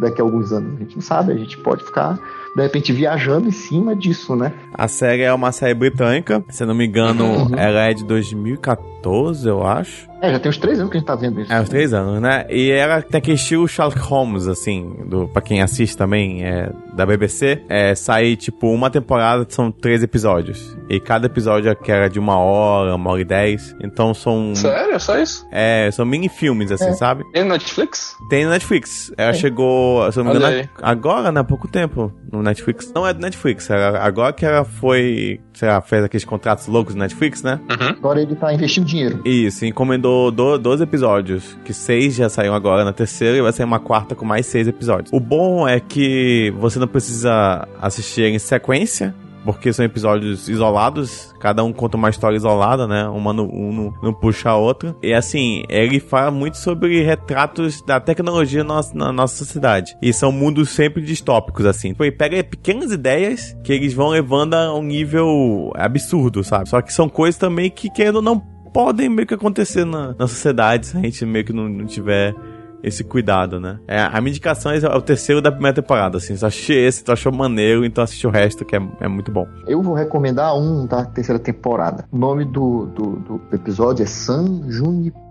daqui 0.00 0.20
a 0.20 0.24
alguns 0.24 0.52
anos. 0.52 0.74
A 0.76 0.78
gente 0.78 0.94
não 0.94 1.02
sabe, 1.02 1.32
a 1.32 1.36
gente 1.36 1.58
pode 1.58 1.84
ficar, 1.84 2.18
de 2.56 2.62
repente, 2.62 2.90
viajando 2.90 3.48
em 3.48 3.52
cima 3.52 3.94
disso, 3.94 4.34
né? 4.34 4.50
A 4.72 4.88
série 4.88 5.22
é 5.22 5.32
uma 5.32 5.52
série 5.52 5.74
britânica, 5.74 6.42
se 6.48 6.64
não 6.64 6.74
me 6.74 6.86
engano, 6.86 7.24
uhum. 7.24 7.54
ela 7.54 7.82
é 7.82 7.92
de 7.92 8.02
2014, 8.02 9.46
eu 9.46 9.66
acho. 9.66 10.08
É, 10.22 10.32
já 10.32 10.38
tem 10.38 10.48
uns 10.48 10.56
três 10.56 10.78
anos 10.78 10.90
que 10.90 10.96
a 10.96 11.00
gente 11.00 11.06
tá 11.06 11.14
vendo 11.14 11.40
isso. 11.40 11.52
É, 11.52 11.60
uns 11.60 11.68
três 11.68 11.92
anos, 11.92 12.20
né? 12.20 12.46
E 12.48 12.70
ela 12.70 13.02
tem 13.02 13.18
aquele 13.18 13.36
estilo 13.36 13.68
Sherlock 13.68 13.98
Holmes, 13.98 14.48
assim, 14.48 15.04
do, 15.06 15.28
pra 15.28 15.42
quem 15.42 15.60
assiste 15.60 15.96
também, 15.96 16.42
é, 16.42 16.72
da 16.94 17.04
BBC. 17.04 17.62
É, 17.68 17.94
sai, 17.94 18.34
tipo, 18.36 18.68
uma 18.72 18.88
temporada, 18.88 19.46
são 19.48 19.70
três 19.70 20.02
episódios. 20.02 20.74
E 20.88 20.98
cada 20.98 21.26
episódio 21.26 21.70
é 21.70 21.76
era 21.86 22.08
de 22.08 22.18
uma 22.18 22.38
hora, 22.38 22.94
uma 22.94 23.10
hora 23.10 23.20
e 23.20 23.24
dez. 23.24 23.76
Então 23.82 24.14
são... 24.14 24.54
Sério? 24.54 24.98
Só 24.98 25.18
isso? 25.18 25.46
É, 25.52 25.90
são 25.92 26.06
mini 26.06 26.28
filmes, 26.28 26.72
assim, 26.72 26.88
é. 26.88 26.92
sabe? 26.94 27.22
Tem 27.32 27.42
no 27.42 27.50
Netflix? 27.50 28.16
Tem 28.30 28.44
no 28.44 28.50
Netflix. 28.50 29.12
Ela 29.16 29.30
é. 29.30 29.34
chegou, 29.34 30.10
se 30.10 30.18
não 30.18 30.24
me 30.24 30.36
engano, 30.36 30.68
agora, 30.82 31.30
né? 31.30 31.40
Há 31.40 31.44
pouco 31.44 31.68
tempo, 31.68 32.12
no 32.32 32.42
Netflix. 32.46 32.92
Não 32.94 33.06
é 33.06 33.12
do 33.12 33.20
Netflix, 33.20 33.68
ela, 33.70 33.98
agora 33.98 34.32
que 34.32 34.44
ela 34.44 34.64
foi, 34.64 35.40
sei 35.52 35.68
lá, 35.68 35.80
fez 35.80 36.04
aqueles 36.04 36.24
contratos 36.24 36.66
loucos 36.66 36.94
do 36.94 36.98
Netflix, 37.00 37.42
né? 37.42 37.60
Uhum. 37.70 37.88
Agora 37.88 38.20
ele 38.20 38.34
tá 38.34 38.52
investindo 38.52 38.84
dinheiro. 38.84 39.20
Isso, 39.24 39.64
encomendou 39.64 40.26
mandou 40.30 40.58
12 40.58 40.82
episódios, 40.82 41.56
que 41.64 41.72
seis 41.72 42.14
já 42.14 42.28
saíram 42.28 42.54
agora 42.54 42.84
na 42.84 42.92
terceira 42.92 43.36
e 43.36 43.42
vai 43.42 43.52
sair 43.52 43.66
uma 43.66 43.80
quarta 43.80 44.14
com 44.14 44.24
mais 44.24 44.46
seis 44.46 44.66
episódios. 44.68 45.12
O 45.12 45.20
bom 45.20 45.66
é 45.66 45.80
que 45.80 46.52
você 46.58 46.78
não 46.78 46.88
precisa 46.88 47.66
assistir 47.80 48.24
em 48.24 48.38
sequência, 48.38 49.14
porque 49.46 49.72
são 49.72 49.84
episódios 49.84 50.48
isolados, 50.48 51.32
cada 51.40 51.62
um 51.62 51.72
conta 51.72 51.96
uma 51.96 52.10
história 52.10 52.36
isolada, 52.36 52.86
né? 52.86 53.08
Uma 53.08 53.32
no, 53.32 53.44
um 53.44 53.92
não, 54.02 54.12
puxa 54.12 54.50
a 54.50 54.56
outra. 54.56 54.94
E 55.02 55.14
assim, 55.14 55.62
ele 55.68 56.00
fala 56.00 56.30
muito 56.30 56.56
sobre 56.56 57.02
retratos 57.02 57.80
da 57.82 58.00
tecnologia 58.00 58.64
na 58.64 58.74
nossa, 58.74 58.94
na 58.94 59.12
nossa 59.12 59.36
sociedade. 59.36 59.96
E 60.02 60.12
são 60.12 60.32
mundos 60.32 60.70
sempre 60.70 61.00
distópicos, 61.00 61.64
assim. 61.64 61.94
Ele 61.98 62.12
pega 62.12 62.42
pequenas 62.42 62.90
ideias 62.90 63.56
que 63.62 63.72
eles 63.72 63.94
vão 63.94 64.08
levando 64.08 64.54
a 64.54 64.74
um 64.74 64.82
nível 64.82 65.72
absurdo, 65.76 66.42
sabe? 66.42 66.68
Só 66.68 66.82
que 66.82 66.92
são 66.92 67.08
coisas 67.08 67.38
também 67.38 67.70
que, 67.70 67.88
querendo 67.88 68.16
ou 68.16 68.22
não, 68.22 68.38
podem 68.72 69.08
meio 69.08 69.26
que 69.26 69.34
acontecer 69.34 69.86
na, 69.86 70.14
na 70.18 70.26
sociedade 70.26 70.88
se 70.88 70.96
a 70.98 71.00
gente 71.00 71.24
meio 71.24 71.44
que 71.44 71.52
não, 71.52 71.68
não 71.68 71.86
tiver 71.86 72.34
esse 72.86 73.02
cuidado, 73.02 73.58
né? 73.58 73.80
É, 73.88 74.00
a 74.00 74.20
minha 74.20 74.30
indicação 74.30 74.70
é 74.70 74.78
o 74.96 75.02
terceiro 75.02 75.42
da 75.42 75.50
primeira 75.50 75.74
temporada, 75.74 76.18
assim. 76.18 76.36
Só 76.36 76.46
achei 76.46 76.86
esse, 76.86 77.02
tu 77.02 77.10
achou 77.10 77.32
maneiro, 77.32 77.84
então 77.84 78.04
assiste 78.04 78.24
o 78.28 78.30
resto, 78.30 78.64
que 78.64 78.76
é, 78.76 78.80
é 79.00 79.08
muito 79.08 79.32
bom. 79.32 79.44
Eu 79.66 79.82
vou 79.82 79.92
recomendar 79.92 80.56
um 80.56 80.86
da 80.86 81.04
terceira 81.04 81.38
temporada. 81.38 82.04
O 82.12 82.16
nome 82.16 82.44
do, 82.44 82.86
do, 82.86 83.16
do 83.16 83.40
episódio 83.52 84.04
é 84.04 84.06
San 84.06 84.62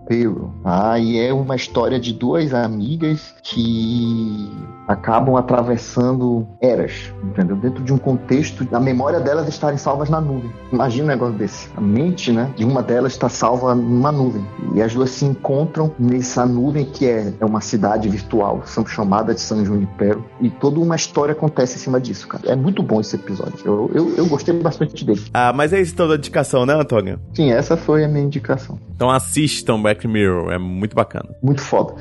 Junipero. 0.06 0.54
Ah, 0.64 0.98
e 0.98 1.18
é 1.18 1.32
uma 1.32 1.56
história 1.56 1.98
de 1.98 2.12
duas 2.12 2.54
amigas 2.54 3.34
que 3.42 4.50
acabam 4.86 5.36
atravessando 5.36 6.46
eras, 6.60 7.12
entendeu? 7.22 7.56
Dentro 7.56 7.82
de 7.82 7.92
um 7.92 7.98
contexto 7.98 8.64
da 8.64 8.78
memória 8.78 9.18
delas 9.18 9.48
estarem 9.48 9.76
salvas 9.76 10.08
na 10.08 10.20
nuvem. 10.20 10.50
Imagina 10.72 11.04
um 11.04 11.08
negócio 11.08 11.34
desse. 11.34 11.68
A 11.76 11.80
mente, 11.80 12.30
né, 12.30 12.52
de 12.56 12.64
uma 12.64 12.82
delas 12.82 13.12
está 13.12 13.28
salva 13.28 13.74
numa 13.74 14.12
nuvem. 14.12 14.44
E 14.74 14.82
as 14.82 14.94
duas 14.94 15.10
se 15.10 15.24
encontram 15.24 15.92
nessa 15.98 16.46
nuvem 16.46 16.84
que 16.84 17.06
é, 17.06 17.32
é 17.40 17.44
uma 17.44 17.60
cidade 17.60 18.08
virtual, 18.08 18.62
são 18.64 18.86
chamada 18.86 19.34
de 19.34 19.40
São 19.40 19.64
Junipero. 19.64 20.24
E 20.40 20.50
toda 20.50 20.78
uma 20.78 20.94
história 20.94 21.32
acontece 21.32 21.76
em 21.76 21.80
cima 21.80 22.00
disso, 22.00 22.28
cara. 22.28 22.44
É 22.46 22.54
muito 22.54 22.82
bom 22.82 23.00
esse 23.00 23.16
episódio. 23.16 23.54
Eu, 23.64 23.90
eu, 23.92 24.14
eu 24.16 24.26
gostei 24.26 24.54
bastante 24.54 25.04
dele. 25.04 25.22
Ah, 25.34 25.52
mas 25.52 25.72
é 25.72 25.80
isso 25.80 25.96
toda 25.96 26.14
a 26.14 26.16
indicação, 26.16 26.64
né, 26.64 26.74
Antônio? 26.74 27.18
Sim, 27.34 27.50
essa 27.50 27.76
foi 27.76 28.04
a 28.04 28.08
minha 28.08 28.24
indicação. 28.24 28.78
Então 28.94 29.10
assistam 29.10 29.82
Black 29.96 30.06
Mirror, 30.06 30.52
é 30.52 30.58
muito 30.58 30.94
bacana. 30.94 31.34
Muito 31.42 31.62
foda. 31.62 31.94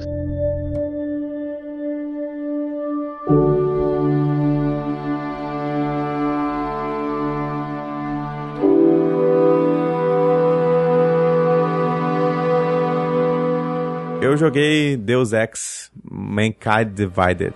Eu 14.22 14.36
joguei 14.36 14.98
Deus 14.98 15.32
Ex 15.32 15.92
Mankind 16.04 16.90
Divided. 16.94 17.54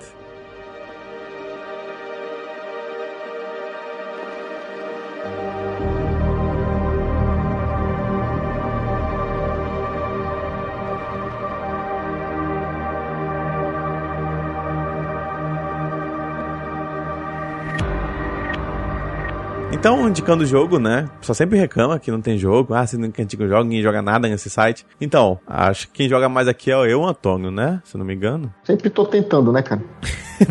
Então, 19.79 20.09
indicando 20.09 20.43
o 20.43 20.45
jogo, 20.45 20.77
né? 20.77 21.09
Só 21.21 21.33
sempre 21.33 21.57
reclama 21.57 21.97
que 21.97 22.11
não 22.11 22.19
tem 22.19 22.37
jogo. 22.37 22.73
Ah, 22.73 22.85
você 22.85 22.97
não 22.97 23.07
um 23.07 23.47
jogo, 23.47 23.63
ninguém 23.63 23.81
joga 23.81 24.01
nada 24.01 24.27
nesse 24.27 24.49
site. 24.49 24.85
Então, 24.99 25.39
acho 25.47 25.87
que 25.87 25.93
quem 25.93 26.09
joga 26.09 26.27
mais 26.27 26.49
aqui 26.49 26.69
é 26.69 26.75
eu, 26.75 27.05
Antônio, 27.05 27.49
né? 27.49 27.81
Se 27.85 27.95
eu 27.95 27.99
não 27.99 28.05
me 28.05 28.13
engano. 28.13 28.53
Sempre 28.61 28.89
tô 28.89 29.05
tentando, 29.05 29.53
né, 29.53 29.61
cara? 29.61 29.81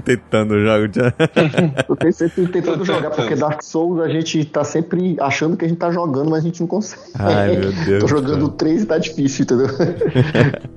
tentando 0.05 0.59
jogo. 0.61 0.87
eu 1.89 2.13
sempre 2.13 2.47
tentando 2.49 2.85
jogar, 2.85 3.11
porque 3.11 3.35
Dark 3.35 3.63
Souls 3.63 4.01
a 4.01 4.09
gente 4.09 4.45
tá 4.45 4.63
sempre 4.65 5.17
achando 5.19 5.57
que 5.57 5.65
a 5.65 5.69
gente 5.69 5.79
tá 5.79 5.91
jogando, 5.91 6.31
mas 6.31 6.41
a 6.41 6.47
gente 6.47 6.61
não 6.61 6.67
consegue. 6.67 7.03
Ai, 7.19 7.57
meu 7.57 7.73
Deus. 7.73 8.01
Tô 8.01 8.09
jogando 8.09 8.49
3 8.51 8.83
e 8.83 8.87
tá 8.87 8.99
difícil, 8.99 9.45
entendeu? 9.45 9.69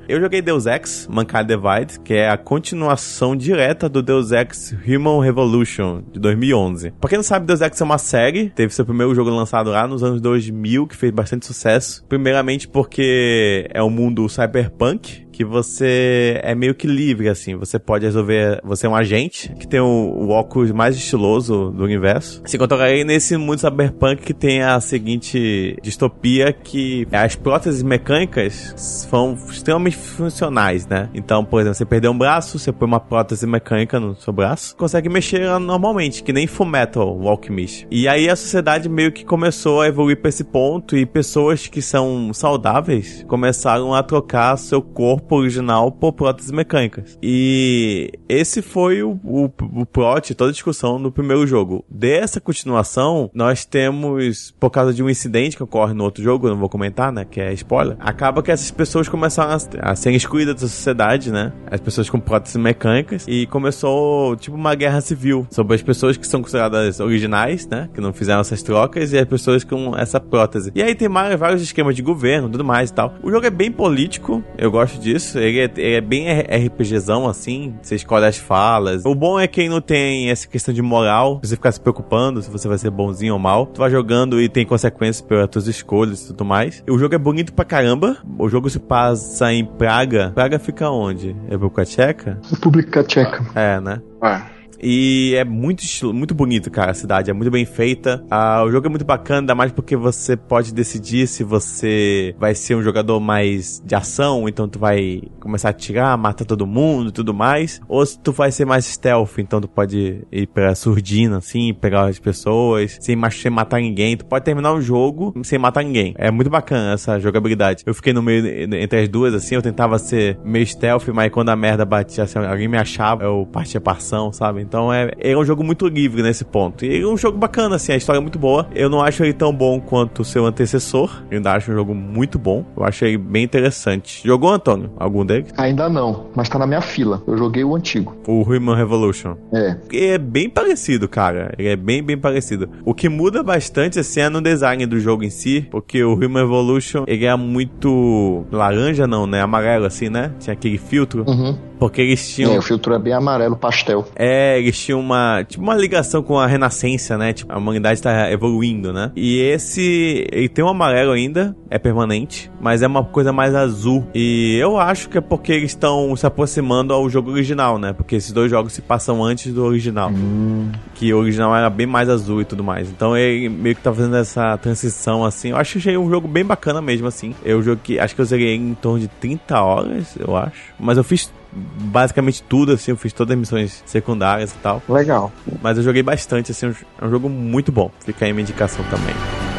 eu 0.07 0.19
joguei 0.21 0.41
Deus 0.41 0.65
Ex, 0.65 1.07
Mankind 1.09 1.47
Divide, 1.47 1.99
que 1.99 2.13
é 2.13 2.29
a 2.29 2.37
continuação 2.37 3.35
direta 3.35 3.89
do 3.89 4.01
Deus 4.01 4.31
Ex 4.31 4.75
Human 4.87 5.21
Revolution, 5.21 6.03
de 6.11 6.19
2011. 6.19 6.91
Pra 6.91 7.09
quem 7.09 7.17
não 7.17 7.23
sabe, 7.23 7.45
Deus 7.45 7.61
Ex 7.61 7.79
é 7.79 7.83
uma 7.83 7.97
série, 7.97 8.40
teve 8.49 8.73
seu 8.73 8.85
primeiro 8.85 9.13
jogo 9.13 9.29
lançado 9.29 9.69
lá 9.69 9.87
nos 9.87 10.03
anos 10.03 10.21
2000, 10.21 10.87
que 10.87 10.95
fez 10.95 11.11
bastante 11.11 11.45
sucesso. 11.45 12.03
Primeiramente 12.07 12.67
porque 12.67 13.67
é 13.73 13.81
um 13.81 13.89
mundo 13.89 14.27
cyberpunk, 14.29 15.27
que 15.31 15.43
você 15.45 16.39
é 16.43 16.53
meio 16.53 16.75
que 16.75 16.87
livre, 16.87 17.29
assim. 17.29 17.55
Você 17.55 17.79
pode 17.79 18.05
resolver. 18.05 18.59
Você 18.63 18.85
é 18.85 18.89
um 18.89 18.95
agente 18.95 19.53
que 19.59 19.67
tem 19.67 19.79
o, 19.79 19.85
o 19.85 20.29
óculos 20.29 20.71
mais 20.71 20.95
estiloso 20.95 21.71
do 21.71 21.83
universo. 21.83 22.41
Se 22.45 22.57
aí 22.81 23.03
nesse 23.03 23.37
mundo 23.37 23.59
cyberpunk 23.59 24.21
que 24.21 24.33
tem 24.33 24.61
a 24.61 24.79
seguinte 24.79 25.77
distopia 25.81 26.53
que 26.53 27.07
as 27.11 27.35
próteses 27.35 27.83
mecânicas 27.83 28.73
são 28.77 29.33
extremamente 29.49 29.97
funcionais, 29.97 30.87
né? 30.87 31.09
Então, 31.13 31.43
por 31.43 31.59
exemplo, 31.61 31.75
você 31.75 31.85
perdeu 31.85 32.11
um 32.11 32.17
braço, 32.17 32.57
você 32.57 32.71
põe 32.71 32.87
uma 32.87 32.99
prótese 32.99 33.45
mecânica 33.45 33.99
no 33.99 34.15
seu 34.15 34.33
braço, 34.33 34.75
consegue 34.75 35.09
mexer 35.09 35.59
normalmente, 35.59 36.23
que 36.23 36.33
nem 36.33 36.47
Fullmetal 36.47 37.17
o 37.17 37.27
Alchemist. 37.27 37.87
E 37.91 38.07
aí 38.07 38.29
a 38.29 38.35
sociedade 38.35 38.89
meio 38.89 39.11
que 39.11 39.25
começou 39.25 39.81
a 39.81 39.87
evoluir 39.87 40.17
para 40.17 40.29
esse 40.29 40.43
ponto 40.43 40.95
e 40.95 41.05
pessoas 41.05 41.67
que 41.67 41.81
são 41.81 42.33
saudáveis 42.33 43.25
começaram 43.27 43.93
a 43.93 44.03
trocar 44.03 44.57
seu 44.57 44.81
corpo 44.81 45.20
corpo 45.21 45.35
original 45.35 45.91
por 45.91 46.13
próteses 46.13 46.51
mecânicas. 46.51 47.17
E 47.21 48.11
esse 48.27 48.61
foi 48.61 49.03
o, 49.03 49.19
o, 49.23 49.45
o 49.45 49.85
plot, 49.85 50.33
toda 50.35 50.49
a 50.49 50.53
discussão 50.53 50.99
no 50.99 51.11
primeiro 51.11 51.45
jogo. 51.45 51.85
Dessa 51.89 52.41
continuação, 52.41 53.29
nós 53.33 53.63
temos, 53.65 54.51
por 54.59 54.69
causa 54.69 54.93
de 54.93 55.03
um 55.03 55.09
incidente 55.09 55.55
que 55.55 55.63
ocorre 55.63 55.93
no 55.93 56.03
outro 56.03 56.23
jogo, 56.23 56.49
não 56.49 56.57
vou 56.57 56.69
comentar, 56.69 57.11
né, 57.11 57.25
que 57.29 57.39
é 57.39 57.53
spoiler, 57.53 57.95
acaba 57.99 58.41
que 58.41 58.51
essas 58.51 58.71
pessoas 58.71 59.07
começaram 59.07 59.51
a, 59.51 59.91
a 59.91 59.95
ser 59.95 60.11
excluídas 60.11 60.55
da 60.55 60.61
sociedade, 60.61 61.31
né, 61.31 61.53
as 61.69 61.79
pessoas 61.79 62.09
com 62.09 62.19
próteses 62.19 62.57
mecânicas, 62.57 63.25
e 63.27 63.45
começou, 63.47 64.35
tipo, 64.35 64.55
uma 64.55 64.75
guerra 64.75 65.01
civil 65.01 65.47
sobre 65.49 65.75
as 65.75 65.81
pessoas 65.81 66.17
que 66.17 66.27
são 66.27 66.41
consideradas 66.41 66.99
originais, 66.99 67.67
né, 67.67 67.89
que 67.93 68.01
não 68.01 68.13
fizeram 68.13 68.41
essas 68.41 68.61
trocas, 68.63 69.13
e 69.13 69.17
as 69.17 69.25
pessoas 69.27 69.63
com 69.63 69.95
essa 69.97 70.19
prótese. 70.19 70.71
E 70.73 70.81
aí 70.81 70.95
tem 70.95 71.09
vários 71.37 71.61
esquemas 71.61 71.95
de 71.95 72.01
governo, 72.01 72.49
tudo 72.49 72.63
mais 72.63 72.89
e 72.89 72.93
tal. 72.93 73.13
O 73.23 73.29
jogo 73.29 73.45
é 73.45 73.49
bem 73.49 73.71
político, 73.71 74.43
eu 74.57 74.71
gosto 74.71 74.99
disso, 74.99 75.10
isso. 75.15 75.37
Ele 75.37 75.59
é, 75.59 75.71
ele 75.77 75.95
é 75.95 76.01
bem 76.01 76.27
RPGzão, 76.31 77.27
assim. 77.27 77.75
Você 77.81 77.95
escolhe 77.95 78.25
as 78.25 78.37
falas. 78.37 79.05
O 79.05 79.15
bom 79.15 79.39
é 79.39 79.47
quem 79.47 79.69
não 79.69 79.81
tem 79.81 80.29
essa 80.29 80.47
questão 80.47 80.73
de 80.73 80.81
moral. 80.81 81.39
Você 81.43 81.55
ficar 81.55 81.71
se 81.71 81.79
preocupando 81.79 82.41
se 82.41 82.49
você 82.49 82.67
vai 82.67 82.77
ser 82.77 82.89
bonzinho 82.89 83.33
ou 83.33 83.39
mal. 83.39 83.65
Tu 83.65 83.79
vai 83.79 83.89
jogando 83.89 84.41
e 84.41 84.49
tem 84.49 84.65
consequências 84.65 85.21
pelas 85.21 85.49
tuas 85.49 85.67
escolhas 85.67 86.23
e 86.23 86.27
tudo 86.27 86.45
mais. 86.45 86.83
E 86.85 86.91
o 86.91 86.97
jogo 86.97 87.15
é 87.15 87.17
bonito 87.17 87.53
pra 87.53 87.65
caramba. 87.65 88.17
O 88.37 88.49
jogo 88.49 88.69
se 88.69 88.79
passa 88.79 89.51
em 89.51 89.65
Praga. 89.65 90.31
Praga 90.33 90.59
fica 90.59 90.89
onde? 90.89 91.35
É 91.47 91.51
República 91.51 91.85
Tcheca? 91.85 92.39
República 92.49 93.03
Tcheca. 93.03 93.45
É, 93.55 93.79
né? 93.79 94.01
É. 94.23 94.60
E 94.81 95.35
é 95.35 95.43
muito 95.43 95.83
muito 96.13 96.33
bonito, 96.33 96.71
cara, 96.71 96.91
a 96.91 96.93
cidade. 96.93 97.29
É 97.29 97.33
muito 97.33 97.51
bem 97.51 97.65
feita. 97.65 98.23
Ah, 98.29 98.63
o 98.63 98.71
jogo 98.71 98.87
é 98.87 98.89
muito 98.89 99.05
bacana, 99.05 99.41
ainda 99.41 99.55
mais 99.55 99.71
porque 99.71 99.95
você 99.95 100.35
pode 100.35 100.73
decidir 100.73 101.27
se 101.27 101.43
você 101.43 102.35
vai 102.39 102.55
ser 102.55 102.75
um 102.75 102.81
jogador 102.81 103.19
mais 103.19 103.81
de 103.85 103.93
ação, 103.93 104.47
então 104.49 104.67
tu 104.67 104.79
vai 104.79 105.21
começar 105.39 105.69
a 105.69 105.71
atirar, 105.71 106.17
matar 106.17 106.45
todo 106.45 106.65
mundo 106.65 107.09
e 107.09 107.11
tudo 107.11 107.33
mais. 107.33 107.79
Ou 107.87 108.05
se 108.05 108.17
tu 108.19 108.31
vai 108.31 108.51
ser 108.51 108.65
mais 108.65 108.85
stealth, 108.85 109.37
então 109.37 109.61
tu 109.61 109.67
pode 109.67 110.25
ir 110.31 110.47
pra 110.47 110.73
surdina, 110.73 111.37
assim, 111.37 111.73
pegar 111.73 112.05
as 112.05 112.19
pessoas, 112.19 112.97
sem, 112.99 113.15
matar 113.49 113.79
ninguém. 113.79 114.17
Tu 114.17 114.25
pode 114.25 114.43
terminar 114.43 114.73
o 114.73 114.81
jogo 114.81 115.33
sem 115.43 115.59
matar 115.59 115.83
ninguém. 115.83 116.13
É 116.17 116.31
muito 116.31 116.49
bacana 116.49 116.93
essa 116.93 117.19
jogabilidade. 117.19 117.83
Eu 117.85 117.93
fiquei 117.93 118.13
no 118.13 118.21
meio 118.21 118.41
entre 118.75 119.01
as 119.01 119.09
duas, 119.09 119.33
assim, 119.33 119.55
eu 119.55 119.61
tentava 119.61 119.99
ser 119.99 120.39
meio 120.43 120.65
stealth, 120.65 121.07
mas 121.13 121.31
quando 121.31 121.49
a 121.49 121.55
merda 121.55 121.85
batia, 121.85 122.23
assim, 122.23 122.39
alguém 122.39 122.67
me 122.67 122.77
achava, 122.77 123.23
eu 123.23 123.47
partia 123.51 123.79
pra 123.79 123.93
ação, 123.93 124.31
sabe? 124.31 124.61
Então 124.71 124.91
é, 124.93 125.11
é 125.19 125.37
um 125.37 125.43
jogo 125.43 125.65
muito 125.65 125.85
livre 125.85 126.23
nesse 126.23 126.45
ponto. 126.45 126.85
E 126.85 127.01
é 127.01 127.05
um 127.05 127.17
jogo 127.17 127.37
bacana, 127.37 127.75
assim, 127.75 127.91
a 127.91 127.97
história 127.97 128.19
é 128.19 128.21
muito 128.21 128.39
boa. 128.39 128.65
Eu 128.73 128.89
não 128.89 129.01
acho 129.01 129.21
ele 129.21 129.33
tão 129.33 129.53
bom 129.53 129.81
quanto 129.81 130.21
o 130.21 130.25
seu 130.25 130.45
antecessor. 130.45 131.23
Eu 131.29 131.39
ainda 131.39 131.51
acho 131.51 131.69
um 131.73 131.75
jogo 131.75 131.93
muito 131.93 132.39
bom. 132.39 132.63
Eu 132.77 132.85
achei 132.85 133.17
bem 133.17 133.43
interessante. 133.43 134.25
Jogou, 134.25 134.49
Antônio? 134.49 134.89
Algum 134.97 135.25
deles? 135.25 135.51
Ainda 135.57 135.89
não, 135.89 136.27
mas 136.33 136.47
tá 136.47 136.57
na 136.57 136.65
minha 136.65 136.79
fila. 136.79 137.21
Eu 137.27 137.37
joguei 137.37 137.65
o 137.65 137.75
antigo. 137.75 138.15
O 138.25 138.43
Human 138.43 138.77
Revolution. 138.77 139.35
É. 139.53 139.75
Ele 139.91 140.05
é 140.05 140.17
bem 140.17 140.49
parecido, 140.49 141.09
cara. 141.09 141.53
Ele 141.57 141.67
é 141.67 141.75
bem, 141.75 142.01
bem 142.01 142.17
parecido. 142.17 142.69
O 142.85 142.93
que 142.93 143.09
muda 143.09 143.43
bastante, 143.43 143.99
assim, 143.99 144.21
é 144.21 144.29
no 144.29 144.39
design 144.39 144.85
do 144.85 145.01
jogo 145.01 145.25
em 145.25 145.29
si, 145.29 145.67
porque 145.69 146.01
o 146.01 146.13
Human 146.13 146.43
Revolution, 146.43 147.03
ele 147.07 147.25
é 147.25 147.35
muito 147.35 148.45
laranja, 148.49 149.05
não, 149.05 149.27
né? 149.27 149.41
Amarelo, 149.41 149.85
assim, 149.85 150.07
né? 150.07 150.31
Tinha 150.39 150.53
aquele 150.53 150.77
filtro. 150.77 151.25
Uhum. 151.27 151.57
Porque 151.81 151.99
eles 151.99 152.35
tinham. 152.35 152.53
É, 152.53 152.59
o 152.59 152.61
filtro 152.61 152.93
é 152.93 152.99
bem 152.99 153.11
amarelo, 153.11 153.57
pastel. 153.57 154.05
É, 154.15 154.60
eles 154.67 154.79
tinham 154.79 154.99
uma. 154.99 155.43
Tipo, 155.43 155.63
uma 155.63 155.75
ligação 155.75 156.21
com 156.21 156.37
a 156.37 156.47
renascença, 156.47 157.17
né? 157.17 157.33
Tipo, 157.33 157.51
a 157.51 157.57
humanidade 157.57 158.01
tá 158.01 158.31
evoluindo, 158.31 158.93
né? 158.93 159.11
E 159.15 159.39
esse. 159.39 160.27
Ele 160.31 160.49
tem 160.49 160.63
um 160.63 160.69
amarelo 160.69 161.11
ainda, 161.11 161.55
é 161.69 161.77
permanente, 161.77 162.51
mas 162.59 162.81
é 162.81 162.87
uma 162.87 163.03
coisa 163.03 163.31
mais 163.31 163.55
azul. 163.55 164.07
E 164.13 164.57
eu 164.59 164.79
acho 164.79 165.09
que 165.09 165.17
é 165.17 165.21
porque 165.21 165.51
eles 165.51 165.71
estão 165.71 166.15
se 166.15 166.25
aproximando 166.25 166.93
ao 166.93 167.09
jogo 167.09 167.31
original, 167.31 167.77
né? 167.77 167.93
Porque 167.93 168.15
esses 168.15 168.31
dois 168.31 168.49
jogos 168.49 168.73
se 168.73 168.81
passam 168.81 169.23
antes 169.23 169.53
do 169.53 169.63
original. 169.63 170.09
Hum. 170.09 170.71
Que 170.95 171.13
o 171.13 171.19
original 171.19 171.55
era 171.55 171.69
bem 171.69 171.87
mais 171.87 172.09
azul 172.09 172.41
e 172.41 172.45
tudo 172.45 172.63
mais. 172.63 172.89
Então 172.89 173.15
ele 173.17 173.49
meio 173.49 173.75
que 173.75 173.81
tá 173.81 173.93
fazendo 173.93 174.15
essa 174.15 174.57
transição 174.57 175.25
assim. 175.25 175.49
Eu 175.49 175.57
acho 175.57 175.73
que 175.73 175.77
achei 175.79 175.97
um 175.97 176.09
jogo 176.09 176.27
bem 176.27 176.45
bacana 176.45 176.81
mesmo, 176.81 177.07
assim. 177.07 177.35
Eu 177.43 177.61
joguei. 177.61 177.99
Acho 177.99 178.15
que 178.15 178.21
eu 178.21 178.25
joguei 178.25 178.55
em 178.55 178.73
torno 178.73 178.99
de 178.99 179.07
30 179.07 179.61
horas, 179.61 180.15
eu 180.17 180.35
acho. 180.35 180.73
Mas 180.79 180.97
eu 180.97 181.03
fiz 181.03 181.31
basicamente 181.53 182.43
tudo, 182.43 182.73
assim, 182.73 182.91
eu 182.91 182.97
fiz 182.97 183.13
todas 183.13 183.33
as 183.33 183.39
missões 183.39 183.83
secundárias 183.85 184.51
e 184.51 184.57
tal. 184.57 184.81
Legal. 184.87 185.31
Mas 185.61 185.77
eu 185.77 185.83
joguei 185.83 186.03
bastante, 186.03 186.51
assim, 186.51 186.73
é 186.99 187.05
um 187.05 187.09
jogo 187.09 187.29
muito 187.29 187.71
bom. 187.71 187.91
Fica 188.05 188.25
aí 188.25 188.33
minha 188.33 188.43
indicação 188.43 188.83
também. 188.85 189.50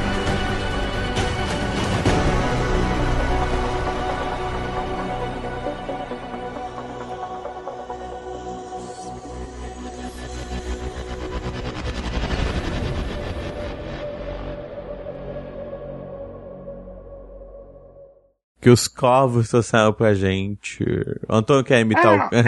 Que 18.63 18.71
os 18.71 18.87
corvos 18.87 19.49
trouxeram 19.49 19.93
pra 19.93 20.15
gente. 20.15 20.85
O 21.29 21.35
Antônio 21.35 21.65
quer 21.65 21.81
imitar 21.81 22.15
o. 22.15 22.31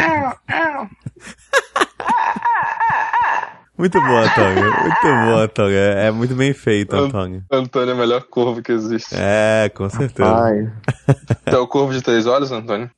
Muito 3.76 4.00
bom, 4.00 4.18
Antônio. 4.18 4.62
Muito 4.62 5.02
bom, 5.02 5.36
Antônio. 5.36 5.76
É, 5.76 6.06
é 6.06 6.10
muito 6.12 6.32
bem 6.36 6.52
feito, 6.52 6.94
Antônio. 6.94 7.42
Antônio 7.50 7.90
é 7.90 7.94
o 7.94 7.98
melhor 7.98 8.22
corvo 8.22 8.62
que 8.62 8.70
existe. 8.70 9.16
É, 9.18 9.68
com 9.74 9.90
certeza. 9.90 10.32
Ai. 10.32 10.72
é 11.44 11.56
o 11.56 11.66
corvo 11.66 11.92
de 11.92 12.00
três 12.00 12.24
olhos, 12.24 12.52
Antônio? 12.52 12.88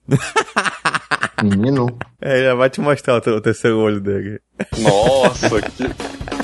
Menino. 1.42 1.86
É, 2.20 2.44
já 2.44 2.54
vai 2.54 2.68
te 2.68 2.82
mostrar 2.82 3.16
o 3.16 3.40
terceiro 3.40 3.78
olho 3.78 4.02
dele. 4.02 4.38
Nossa, 4.78 5.62
que. 5.62 5.84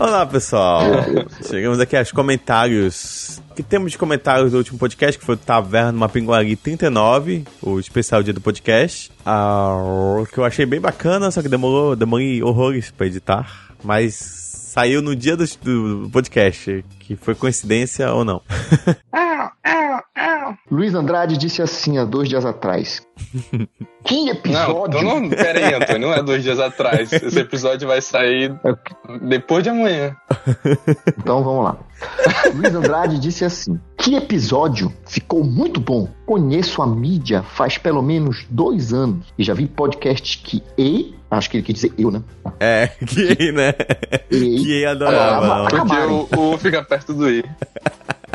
Olá, 0.00 0.24
pessoal. 0.24 0.80
Chegamos 1.46 1.78
aqui 1.78 1.94
aos 1.94 2.10
comentários. 2.10 3.38
Que 3.54 3.62
temos 3.62 3.92
de 3.92 3.98
comentários 3.98 4.52
do 4.52 4.56
último 4.56 4.78
podcast, 4.78 5.18
que 5.18 5.26
foi 5.26 5.34
o 5.34 5.38
Taverna 5.38 5.92
numa 5.92 6.08
Pinguari 6.08 6.56
39, 6.56 7.44
o 7.60 7.78
especial 7.78 8.22
dia 8.22 8.32
do 8.32 8.40
podcast. 8.40 9.12
Ah, 9.26 9.76
que 10.32 10.38
eu 10.38 10.44
achei 10.46 10.64
bem 10.64 10.80
bacana, 10.80 11.30
só 11.30 11.42
que 11.42 11.50
demorou, 11.50 11.94
demorei 11.94 12.42
horrores 12.42 12.90
pra 12.90 13.08
editar. 13.08 13.74
Mas 13.84 14.39
saiu 14.70 15.02
no 15.02 15.16
dia 15.16 15.36
do, 15.36 15.44
do 15.44 16.08
podcast, 16.10 16.84
que 17.00 17.16
foi 17.16 17.34
coincidência 17.34 18.12
ou 18.12 18.24
não. 18.24 18.40
Luiz 20.70 20.94
Andrade 20.94 21.36
disse 21.36 21.60
assim 21.60 21.98
há 21.98 22.04
dois 22.04 22.28
dias 22.28 22.44
atrás. 22.46 23.04
que 24.06 24.30
episódio? 24.30 25.02
Não, 25.02 25.20
não, 25.20 25.28
pera 25.28 25.66
aí, 25.66 25.74
Antônio, 25.74 26.08
não 26.08 26.14
é 26.14 26.22
dois 26.22 26.44
dias 26.44 26.60
atrás. 26.60 27.12
Esse 27.12 27.38
episódio 27.40 27.88
vai 27.88 28.00
sair 28.00 28.54
depois 29.22 29.64
de 29.64 29.70
amanhã. 29.70 30.16
Então 31.18 31.42
vamos 31.42 31.64
lá. 31.64 31.78
Luiz 32.54 32.72
Andrade 32.72 33.18
disse 33.18 33.44
assim: 33.44 33.80
Que 34.00 34.14
episódio 34.14 34.90
ficou 35.06 35.44
muito 35.44 35.78
bom. 35.78 36.08
Conheço 36.24 36.80
a 36.80 36.86
mídia 36.86 37.42
faz 37.42 37.76
pelo 37.76 38.00
menos 38.00 38.46
dois 38.48 38.94
anos 38.94 39.26
e 39.36 39.44
já 39.44 39.52
vi 39.52 39.66
podcasts 39.66 40.36
que 40.36 40.62
e 40.78 41.14
acho 41.30 41.50
que 41.50 41.58
ele 41.58 41.64
quer 41.64 41.74
dizer 41.74 41.92
eu, 41.98 42.10
né? 42.10 42.22
É, 42.58 42.86
que 43.06 43.52
né? 43.52 43.74
E, 44.30 44.56
Que 44.56 44.84
adorava. 44.86 45.64
Porque 45.64 45.76
Acabaram. 45.76 46.26
o, 46.34 46.54
o 46.54 46.56
fica 46.56 46.82
perto 46.82 47.12
do 47.12 47.28
I. 47.28 47.44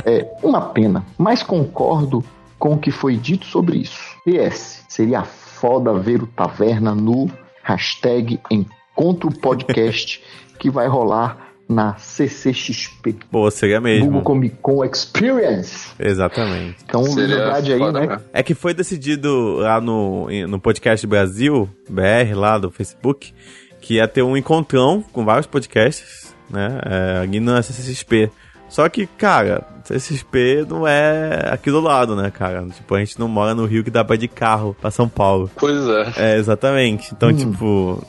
É 0.06 0.28
uma 0.44 0.62
pena, 0.62 1.04
mas 1.18 1.42
concordo 1.42 2.24
com 2.60 2.74
o 2.74 2.78
que 2.78 2.92
foi 2.92 3.18
dito 3.18 3.48
sobre 3.48 3.78
isso. 3.80 4.00
PS, 4.24 4.86
seria 4.88 5.24
foda 5.24 5.94
ver 5.94 6.22
o 6.22 6.28
Taverna 6.28 6.94
no 6.94 7.28
hashtag 7.64 8.40
Encontro 8.52 9.32
Podcast 9.32 10.22
que 10.60 10.70
vai 10.70 10.88
rolar 10.88 11.55
na 11.68 11.96
CCXP. 11.98 13.16
Pô, 13.32 13.50
seria 13.50 13.80
Google 13.80 13.92
mesmo. 14.00 14.22
Comic 14.22 14.56
Con 14.62 14.84
Experience. 14.86 15.90
Exatamente. 16.00 16.78
Então, 16.86 17.04
Seria 17.04 17.38
verdade 17.38 17.74
aí, 17.74 17.92
né? 17.92 18.00
mesmo. 18.02 18.22
É 18.34 18.44
que 18.44 18.54
foi 18.54 18.74
decidido 18.74 19.56
lá 19.58 19.82
no, 19.82 20.28
no 20.48 20.60
podcast 20.60 21.06
Brasil, 21.08 21.70
BR, 21.90 22.36
lá 22.36 22.58
do 22.58 22.70
Facebook, 22.70 23.34
que 23.82 23.96
ia 23.96 24.08
ter 24.08 24.22
um 24.22 24.38
encontrão 24.38 25.04
com 25.12 25.26
vários 25.26 25.48
podcasts, 25.48 26.36
né? 26.50 26.80
É, 26.86 27.20
ali 27.24 27.40
na 27.40 27.62
CCXP. 27.62 28.30
Só 28.68 28.90
que, 28.90 29.06
cara, 29.06 29.64
CCXP 29.86 30.66
não 30.68 30.88
é 30.88 31.50
aqui 31.52 31.70
do 31.70 31.80
lado, 31.80 32.16
né, 32.16 32.32
cara? 32.32 32.66
Tipo, 32.76 32.96
a 32.96 33.00
gente 33.00 33.20
não 33.20 33.28
mora 33.28 33.54
no 33.54 33.66
Rio 33.66 33.84
que 33.84 33.92
dá 33.92 34.04
pra 34.04 34.16
ir 34.16 34.20
de 34.20 34.28
carro 34.28 34.76
pra 34.82 34.90
São 34.92 35.08
Paulo. 35.08 35.50
Pois 35.56 35.88
é. 35.88 36.34
É, 36.34 36.38
exatamente. 36.38 37.14
Então, 37.14 37.30
Hum. 37.30 37.36
tipo. 37.36 38.04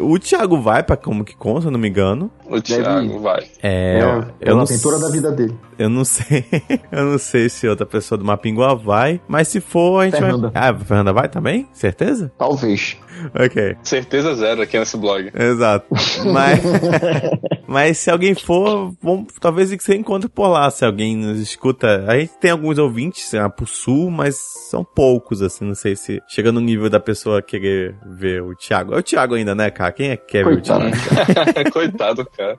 O 0.00 0.18
Thiago 0.18 0.60
vai 0.60 0.82
pra 0.82 0.96
como 0.96 1.24
que 1.24 1.36
conta, 1.36 1.62
se 1.62 1.66
eu 1.66 1.70
não 1.70 1.78
me 1.78 1.88
engano. 1.88 2.30
O 2.46 2.60
Thiago 2.60 3.18
vai. 3.20 3.44
É, 3.62 3.98
É, 4.00 4.04
uma- 4.06 4.34
é 4.40 4.48
eu, 4.50 4.54
uma 4.54 4.56
não, 4.56 4.62
aventura 4.62 4.98
da 4.98 5.08
vida 5.10 5.30
dele. 5.32 5.56
eu 5.78 5.88
não 5.88 6.04
sei. 6.04 6.44
eu 6.92 7.04
não 7.06 7.18
sei 7.18 7.48
se 7.48 7.66
outra 7.68 7.86
pessoa 7.86 8.18
do 8.18 8.24
Mapingua 8.24 8.74
vai. 8.74 9.20
Mas 9.28 9.48
se 9.48 9.60
for, 9.60 10.00
a 10.00 10.04
gente 10.06 10.18
Fernanda. 10.18 10.50
vai. 10.50 10.62
Ah, 10.62 10.70
a 10.70 10.78
Fernanda 10.78 11.12
vai 11.12 11.28
também? 11.28 11.68
Certeza? 11.72 12.32
Talvez. 12.38 12.96
Ok. 13.34 13.76
Certeza 13.82 14.34
zero 14.34 14.62
aqui 14.62 14.78
nesse 14.78 14.96
blog. 14.96 15.30
Exato. 15.34 15.86
Mas, 16.32 16.60
mas 17.66 17.98
se 17.98 18.10
alguém 18.10 18.34
for, 18.34 18.94
vamos, 19.02 19.32
talvez 19.40 19.70
você 19.70 19.94
encontre 19.94 20.28
por 20.28 20.48
lá. 20.48 20.70
Se 20.70 20.84
alguém 20.84 21.16
nos 21.16 21.38
escuta. 21.38 22.04
A 22.06 22.18
gente 22.18 22.34
tem 22.38 22.50
alguns 22.50 22.78
ouvintes 22.78 23.32
lá 23.32 23.48
pro 23.48 23.66
sul, 23.66 24.10
mas 24.10 24.36
são 24.36 24.84
poucos, 24.84 25.42
assim. 25.42 25.64
Não 25.64 25.74
sei 25.74 25.96
se 25.96 26.22
chega 26.28 26.52
no 26.52 26.60
nível 26.60 26.90
da 26.90 27.00
pessoa 27.00 27.42
querer 27.42 27.96
ver 28.04 28.42
o 28.42 28.54
Thiago. 28.54 28.94
É 28.94 28.98
o 28.98 29.02
Thiago 29.02 29.34
ainda, 29.34 29.54
né, 29.54 29.70
cara? 29.70 29.92
Quem 29.92 30.10
é 30.10 30.16
que 30.16 30.26
quer 30.26 30.44
ver 30.44 30.50
o 30.50 30.54
Coitado. 30.54 30.84
Thiago? 30.90 31.70
Coitado, 31.72 32.26
cara. 32.26 32.58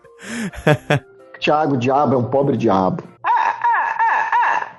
Tiago, 1.39 1.77
diabo 1.77 2.15
é 2.15 2.17
um 2.17 2.23
pobre 2.25 2.57
diabo. 2.57 3.03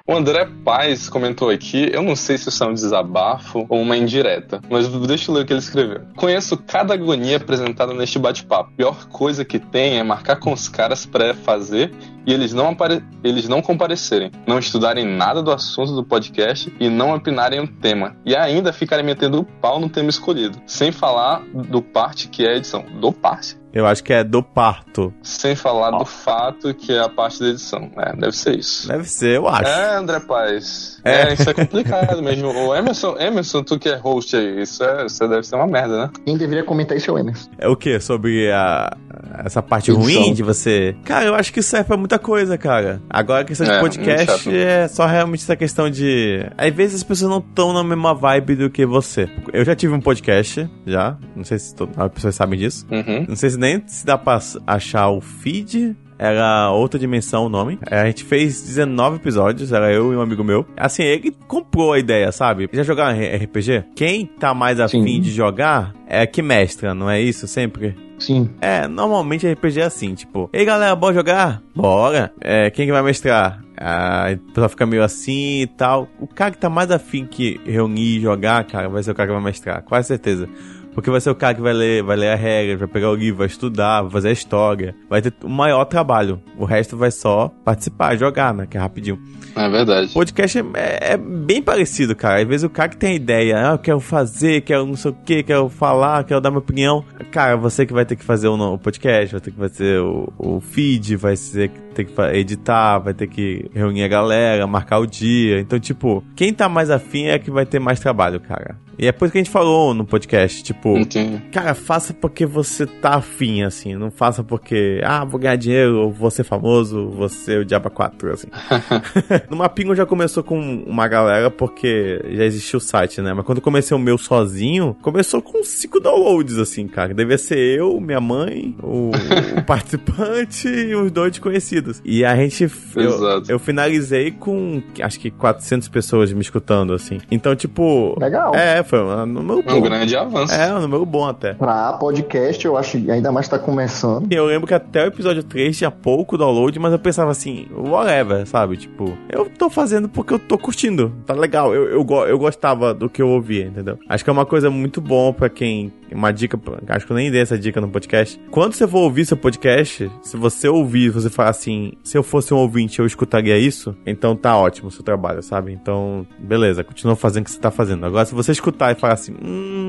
O 0.08 0.14
André 0.14 0.48
Paz 0.64 1.08
comentou 1.08 1.50
aqui, 1.50 1.90
eu 1.92 2.00
não 2.00 2.14
sei 2.14 2.38
se 2.38 2.48
isso 2.48 2.62
é 2.62 2.66
um 2.68 2.74
desabafo 2.74 3.66
ou 3.68 3.80
uma 3.80 3.96
indireta, 3.96 4.60
mas 4.70 4.86
deixa 4.86 5.32
eu 5.32 5.34
ler 5.34 5.42
o 5.42 5.44
que 5.44 5.52
ele 5.52 5.58
escreveu. 5.58 6.02
Conheço 6.14 6.56
cada 6.56 6.94
agonia 6.94 7.38
apresentada 7.38 7.92
neste 7.92 8.16
bate-papo. 8.16 8.70
Pior 8.76 9.08
coisa 9.08 9.44
que 9.44 9.58
tem 9.58 9.98
é 9.98 10.04
marcar 10.04 10.36
com 10.36 10.52
os 10.52 10.68
caras 10.68 11.04
pra 11.04 11.34
fazer 11.34 11.92
e 12.26 12.32
eles 12.32 12.52
não, 12.52 12.70
apare... 12.70 13.02
eles 13.22 13.48
não 13.48 13.62
comparecerem, 13.62 14.32
não 14.46 14.58
estudarem 14.58 15.06
nada 15.06 15.42
do 15.42 15.52
assunto 15.52 15.94
do 15.94 16.04
podcast 16.04 16.72
e 16.80 16.88
não 16.88 17.14
opinarem 17.14 17.60
o 17.60 17.68
tema. 17.68 18.16
E 18.24 18.34
ainda 18.34 18.72
ficarem 18.72 19.04
metendo 19.04 19.40
o 19.40 19.44
pau 19.44 19.78
no 19.78 19.88
tema 19.88 20.10
escolhido. 20.10 20.58
Sem 20.66 20.90
falar 20.90 21.42
do 21.52 21.80
parte 21.80 22.28
que 22.28 22.44
é 22.44 22.52
a 22.52 22.56
edição. 22.56 22.84
Do 23.00 23.12
parte. 23.12 23.56
Eu 23.76 23.86
acho 23.86 24.02
que 24.02 24.10
é 24.10 24.24
do 24.24 24.42
parto. 24.42 25.12
Sem 25.22 25.54
falar 25.54 25.90
do 25.90 26.06
fato 26.06 26.72
que 26.72 26.94
é 26.94 26.98
a 26.98 27.10
parte 27.10 27.40
da 27.40 27.48
edição. 27.48 27.90
É, 27.98 28.16
deve 28.16 28.32
ser 28.32 28.58
isso. 28.58 28.88
Deve 28.88 29.04
ser, 29.04 29.36
eu 29.36 29.46
acho. 29.46 29.68
É, 29.68 29.96
André 29.96 30.18
Paz. 30.20 30.98
É. 31.04 31.28
É, 31.28 31.34
isso 31.34 31.50
é 31.50 31.52
complicado 31.52 32.22
mesmo. 32.22 32.48
O 32.48 32.74
Emerson, 32.74 33.16
Emerson, 33.18 33.62
tu 33.62 33.78
que 33.78 33.90
é 33.90 33.96
host 33.96 34.34
aí, 34.34 34.62
isso, 34.62 34.82
é, 34.82 35.04
isso 35.04 35.28
deve 35.28 35.42
ser 35.42 35.56
uma 35.56 35.66
merda, 35.66 36.04
né? 36.04 36.10
Quem 36.24 36.38
deveria 36.38 36.64
comentar 36.64 36.96
isso 36.96 37.10
é 37.10 37.12
o 37.12 37.18
Emerson. 37.18 37.50
É 37.58 37.68
o 37.68 37.76
que? 37.76 38.00
Sobre 38.00 38.50
a, 38.50 38.96
essa 39.44 39.62
parte 39.62 39.90
Edição. 39.90 40.22
ruim 40.22 40.32
de 40.34 40.42
você. 40.42 40.94
Cara, 41.04 41.26
eu 41.26 41.34
acho 41.34 41.52
que 41.52 41.60
isso 41.60 41.70
serve 41.70 41.86
pra 41.86 41.96
muita 41.96 42.18
coisa, 42.18 42.56
cara. 42.56 43.00
Agora 43.10 43.42
a 43.42 43.44
questão 43.44 43.66
de 43.66 43.72
É, 43.72 43.80
podcast 43.80 44.54
é 44.54 44.88
só 44.88 45.06
realmente 45.06 45.42
essa 45.42 45.56
questão 45.56 45.90
de. 45.90 46.40
Às 46.56 46.74
vezes 46.74 46.96
as 46.96 47.02
pessoas 47.02 47.30
não 47.30 47.38
estão 47.38 47.72
na 47.72 47.82
mesma 47.84 48.14
vibe 48.14 48.56
do 48.56 48.70
que 48.70 48.84
você. 48.86 49.28
Eu 49.52 49.64
já 49.64 49.74
tive 49.74 49.92
um 49.94 50.00
podcast, 50.00 50.68
já. 50.86 51.16
Não 51.34 51.44
sei 51.44 51.58
se 51.58 51.74
as 51.96 52.12
pessoas 52.12 52.34
sabem 52.34 52.58
disso. 52.58 52.86
Uhum. 52.90 53.26
Não 53.28 53.36
sei 53.36 53.50
se 53.50 53.58
nem 53.58 53.82
se 53.86 54.04
dá 54.06 54.16
pra 54.18 54.38
achar 54.66 55.08
o 55.08 55.20
feed. 55.20 55.96
Era 56.18 56.70
outra 56.70 56.98
dimensão 56.98 57.46
o 57.46 57.48
nome. 57.48 57.78
É, 57.90 58.00
A 58.00 58.06
gente 58.06 58.24
fez 58.24 58.62
19 58.62 59.16
episódios, 59.16 59.72
era 59.72 59.92
eu 59.92 60.12
e 60.12 60.16
um 60.16 60.20
amigo 60.20 60.42
meu. 60.42 60.64
Assim, 60.76 61.02
ele 61.02 61.34
comprou 61.46 61.92
a 61.92 61.98
ideia, 61.98 62.32
sabe? 62.32 62.68
Já 62.72 62.82
jogaram 62.82 63.18
RPG? 63.18 63.84
Quem 63.94 64.26
tá 64.26 64.54
mais 64.54 64.80
afim 64.80 65.20
de 65.20 65.30
jogar 65.30 65.94
é 66.08 66.26
que 66.26 66.42
mestra, 66.42 66.94
não 66.94 67.10
é 67.10 67.20
isso 67.20 67.46
sempre? 67.46 67.94
Sim. 68.18 68.48
É, 68.62 68.88
normalmente 68.88 69.46
RPG 69.46 69.80
é 69.80 69.84
assim, 69.84 70.14
tipo, 70.14 70.48
ei 70.52 70.64
galera, 70.64 70.96
bora 70.96 71.14
jogar? 71.14 71.62
Bora. 71.74 72.32
É, 72.40 72.70
quem 72.70 72.86
que 72.86 72.92
vai 72.92 73.02
mestrar? 73.02 73.62
Ah, 73.78 74.28
o 74.32 74.38
pessoal 74.52 74.68
fica 74.70 74.86
meio 74.86 75.02
assim 75.04 75.60
e 75.60 75.66
tal. 75.66 76.08
O 76.18 76.26
cara 76.26 76.50
que 76.50 76.56
tá 76.56 76.70
mais 76.70 76.90
afim 76.90 77.26
que 77.26 77.60
reunir 77.66 78.16
e 78.16 78.20
jogar, 78.20 78.64
cara, 78.64 78.88
vai 78.88 79.02
ser 79.02 79.10
o 79.10 79.14
cara 79.14 79.28
que 79.28 79.34
vai 79.34 79.44
mestrar, 79.44 79.82
quase 79.82 80.08
certeza. 80.08 80.48
Porque 80.96 81.10
vai 81.10 81.20
ser 81.20 81.28
o 81.28 81.34
cara 81.34 81.54
que 81.54 81.60
vai 81.60 81.74
ler, 81.74 82.02
vai 82.02 82.16
ler 82.16 82.30
a 82.30 82.34
regra, 82.34 82.78
vai 82.78 82.88
pegar 82.88 83.10
o 83.10 83.14
livro, 83.14 83.36
vai 83.36 83.46
estudar, 83.46 84.00
vai 84.00 84.10
fazer 84.12 84.30
a 84.30 84.32
história. 84.32 84.94
Vai 85.10 85.20
ter 85.20 85.30
o 85.44 85.48
maior 85.48 85.84
trabalho. 85.84 86.40
O 86.56 86.64
resto 86.64 86.96
vai 86.96 87.10
só 87.10 87.52
participar, 87.62 88.16
jogar, 88.16 88.54
né? 88.54 88.66
Que 88.66 88.78
é 88.78 88.80
rapidinho. 88.80 89.20
É 89.54 89.68
verdade. 89.68 90.14
Podcast 90.14 90.58
é, 90.58 91.12
é- 91.12 91.16
bem 91.18 91.60
parecido, 91.60 92.16
cara. 92.16 92.40
Às 92.40 92.48
vezes 92.48 92.64
o 92.64 92.70
cara 92.70 92.88
que 92.88 92.96
tem 92.96 93.12
a 93.12 93.14
ideia, 93.14 93.56
ah, 93.58 93.72
eu 93.72 93.78
quero 93.78 94.00
fazer, 94.00 94.62
quero 94.62 94.86
não 94.86 94.96
sei 94.96 95.10
o 95.10 95.14
que, 95.14 95.42
quero 95.42 95.68
falar, 95.68 96.24
quero 96.24 96.40
dar 96.40 96.50
minha 96.50 96.60
opinião. 96.60 97.04
Cara, 97.30 97.58
você 97.58 97.84
que 97.84 97.92
vai 97.92 98.06
ter 98.06 98.16
que 98.16 98.24
fazer 98.24 98.48
o, 98.48 98.78
podcast, 98.78 99.32
vai 99.32 99.40
ter 99.42 99.50
que 99.50 99.58
fazer 99.58 100.00
o, 100.00 100.32
o 100.38 100.60
feed, 100.60 101.16
vai 101.16 101.34
ter 101.36 101.68
que, 101.68 101.80
ter 101.94 102.04
que 102.04 102.22
editar, 102.38 103.00
vai 103.00 103.12
ter 103.12 103.26
que 103.26 103.70
reunir 103.74 104.02
a 104.02 104.08
galera, 104.08 104.66
marcar 104.66 104.98
o 104.98 105.06
dia. 105.06 105.60
Então, 105.60 105.78
tipo, 105.78 106.24
quem 106.34 106.54
tá 106.54 106.70
mais 106.70 106.90
afim 106.90 107.26
é 107.26 107.38
que 107.38 107.50
vai 107.50 107.66
ter 107.66 107.78
mais 107.78 108.00
trabalho, 108.00 108.40
cara. 108.40 108.76
E 108.98 109.06
é 109.06 109.12
por 109.12 109.26
isso 109.26 109.32
que 109.32 109.38
a 109.38 109.42
gente 109.42 109.52
falou 109.52 109.92
no 109.92 110.06
podcast, 110.06 110.62
tipo, 110.62 110.85
Entendi. 110.96 111.40
Cara, 111.50 111.74
faça 111.74 112.12
porque 112.12 112.44
você 112.44 112.86
tá 112.86 113.14
afim, 113.14 113.62
assim. 113.62 113.94
Não 113.94 114.10
faça 114.10 114.44
porque, 114.44 115.00
ah, 115.04 115.24
vou 115.24 115.40
ganhar 115.40 115.56
dinheiro, 115.56 116.00
ou 116.00 116.12
vou 116.12 116.30
ser 116.30 116.44
famoso, 116.44 117.08
vou 117.10 117.28
ser 117.28 117.60
o 117.60 117.64
Diaba 117.64 117.90
4, 117.90 118.32
assim. 118.32 118.48
no 119.50 119.56
Mapingo 119.56 119.94
já 119.94 120.06
começou 120.06 120.42
com 120.42 120.58
uma 120.86 121.08
galera 121.08 121.50
porque 121.50 122.20
já 122.30 122.44
existia 122.44 122.76
o 122.76 122.80
site, 122.80 123.20
né? 123.20 123.32
Mas 123.32 123.44
quando 123.44 123.60
comecei 123.60 123.96
o 123.96 124.00
meu 124.00 124.18
sozinho, 124.18 124.96
começou 125.02 125.40
com 125.42 125.62
cinco 125.62 126.00
downloads, 126.00 126.58
assim, 126.58 126.86
cara. 126.86 127.14
Devia 127.14 127.38
ser 127.38 127.58
eu, 127.58 128.00
minha 128.00 128.20
mãe, 128.20 128.76
o, 128.82 129.10
o 129.56 129.62
participante 129.64 130.68
e 130.68 130.94
os 130.94 131.10
dois 131.10 131.32
desconhecidos. 131.32 132.00
E 132.04 132.24
a 132.24 132.36
gente. 132.36 132.70
Eu, 132.94 133.02
Exato. 133.02 133.52
eu 133.52 133.58
finalizei 133.58 134.30
com 134.30 134.82
acho 135.00 135.18
que 135.20 135.30
400 135.30 135.88
pessoas 135.88 136.32
me 136.32 136.40
escutando, 136.40 136.92
assim. 136.92 137.18
Então, 137.30 137.54
tipo. 137.54 138.16
Legal. 138.20 138.54
É, 138.54 138.82
foi 138.82 139.00
um 139.00 139.80
grande 139.80 140.16
avanço. 140.16 140.54
É, 140.54 140.70
um 140.78 140.82
número 140.82 141.04
bom 141.04 141.26
até. 141.26 141.54
Pra 141.54 141.92
podcast, 141.94 142.64
eu 142.64 142.76
acho, 142.76 142.96
ainda 143.10 143.32
mais 143.32 143.48
tá 143.48 143.58
começando. 143.58 144.26
Eu 144.30 144.46
lembro 144.46 144.66
que 144.66 144.74
até 144.74 145.04
o 145.04 145.08
episódio 145.08 145.42
3 145.42 145.76
tinha 145.76 145.90
pouco 145.90 146.36
download, 146.36 146.78
mas 146.78 146.92
eu 146.92 146.98
pensava 146.98 147.30
assim, 147.30 147.66
whatever, 147.74 148.46
sabe? 148.46 148.76
Tipo, 148.76 149.16
eu 149.30 149.48
tô 149.50 149.68
fazendo 149.70 150.08
porque 150.08 150.34
eu 150.34 150.38
tô 150.38 150.58
curtindo, 150.58 151.12
tá 151.24 151.34
legal. 151.34 151.74
Eu, 151.74 151.88
eu, 151.88 152.06
eu 152.26 152.38
gostava 152.38 152.94
do 152.94 153.08
que 153.08 153.20
eu 153.20 153.28
ouvia, 153.28 153.66
entendeu? 153.66 153.98
Acho 154.08 154.24
que 154.24 154.30
é 154.30 154.32
uma 154.32 154.46
coisa 154.46 154.70
muito 154.70 155.00
bom 155.00 155.32
pra 155.32 155.48
quem. 155.48 155.92
Uma 156.12 156.32
dica, 156.32 156.58
acho 156.88 157.04
que 157.04 157.12
eu 157.12 157.16
nem 157.16 157.30
dei 157.30 157.40
essa 157.40 157.58
dica 157.58 157.80
no 157.80 157.88
podcast. 157.88 158.40
Quando 158.50 158.74
você 158.74 158.86
for 158.86 158.98
ouvir 158.98 159.26
seu 159.26 159.36
podcast, 159.36 160.10
se 160.22 160.36
você 160.36 160.68
ouvir, 160.68 161.10
você 161.10 161.28
falar 161.28 161.50
assim, 161.50 161.94
se 162.04 162.16
eu 162.16 162.22
fosse 162.22 162.54
um 162.54 162.58
ouvinte, 162.58 163.00
eu 163.00 163.06
escutaria 163.06 163.58
isso, 163.58 163.94
então 164.06 164.36
tá 164.36 164.56
ótimo 164.56 164.88
o 164.88 164.90
seu 164.90 165.02
trabalho, 165.02 165.42
sabe? 165.42 165.72
Então, 165.72 166.24
beleza, 166.38 166.84
continua 166.84 167.16
fazendo 167.16 167.42
o 167.42 167.44
que 167.46 167.50
você 167.50 167.58
tá 167.58 167.72
fazendo. 167.72 168.06
Agora, 168.06 168.24
se 168.24 168.34
você 168.34 168.52
escutar 168.52 168.92
e 168.92 168.94
falar 168.94 169.14
assim, 169.14 169.34
hum, 169.42 169.85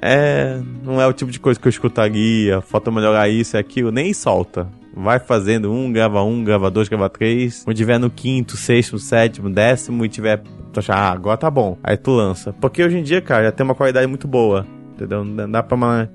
é, 0.00 0.60
não 0.82 1.00
é 1.00 1.06
o 1.06 1.12
tipo 1.12 1.30
de 1.30 1.38
coisa 1.40 1.58
que 1.58 1.66
eu 1.66 1.70
escutaria, 1.70 2.60
falta 2.60 2.90
melhorar 2.90 3.28
isso 3.28 3.56
e 3.56 3.58
aquilo, 3.58 3.90
nem 3.90 4.12
solta. 4.12 4.68
Vai 4.94 5.18
fazendo 5.20 5.72
um, 5.72 5.92
grava 5.92 6.22
um, 6.22 6.42
grava 6.42 6.70
dois, 6.70 6.88
grava 6.88 7.08
três. 7.08 7.62
Quando 7.64 7.76
tiver 7.76 7.98
no 7.98 8.10
quinto, 8.10 8.56
sexto, 8.56 8.98
sétimo, 8.98 9.48
décimo 9.48 10.04
e 10.04 10.08
tiver. 10.08 10.42
Tu 10.72 10.80
achar, 10.80 10.96
ah, 10.96 11.12
agora 11.12 11.36
tá 11.36 11.48
bom. 11.50 11.78
Aí 11.84 11.96
tu 11.96 12.10
lança. 12.10 12.52
Porque 12.54 12.82
hoje 12.82 12.98
em 12.98 13.02
dia, 13.02 13.20
cara, 13.20 13.44
já 13.44 13.52
tem 13.52 13.64
uma 13.64 13.76
qualidade 13.76 14.06
muito 14.08 14.26
boa. 14.26 14.66
Entendeu? 14.94 15.24
Não 15.24 15.48
dá 15.50 15.62
pra, 15.62 15.76
ma- 15.76 16.08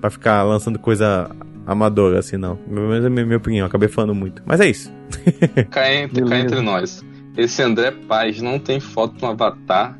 pra 0.00 0.08
ficar 0.08 0.42
lançando 0.42 0.78
coisa 0.78 1.30
amadora 1.66 2.18
assim, 2.18 2.38
não. 2.38 2.56
Pelo 2.56 2.88
menos 2.88 3.04
é 3.04 3.08
a 3.08 3.10
minha, 3.10 3.26
minha 3.26 3.36
opinião. 3.36 3.66
Acabei 3.66 3.88
falando 3.88 4.14
muito. 4.14 4.42
Mas 4.46 4.58
é 4.60 4.66
isso. 4.70 4.90
Cá 5.70 5.92
entre, 5.92 6.24
cá 6.24 6.38
entre 6.38 6.60
nós. 6.62 7.04
Esse 7.36 7.62
André 7.62 7.90
Paz 7.90 8.40
não 8.40 8.58
tem 8.58 8.80
foto 8.80 9.14
no 9.20 9.28
avatar 9.28 9.98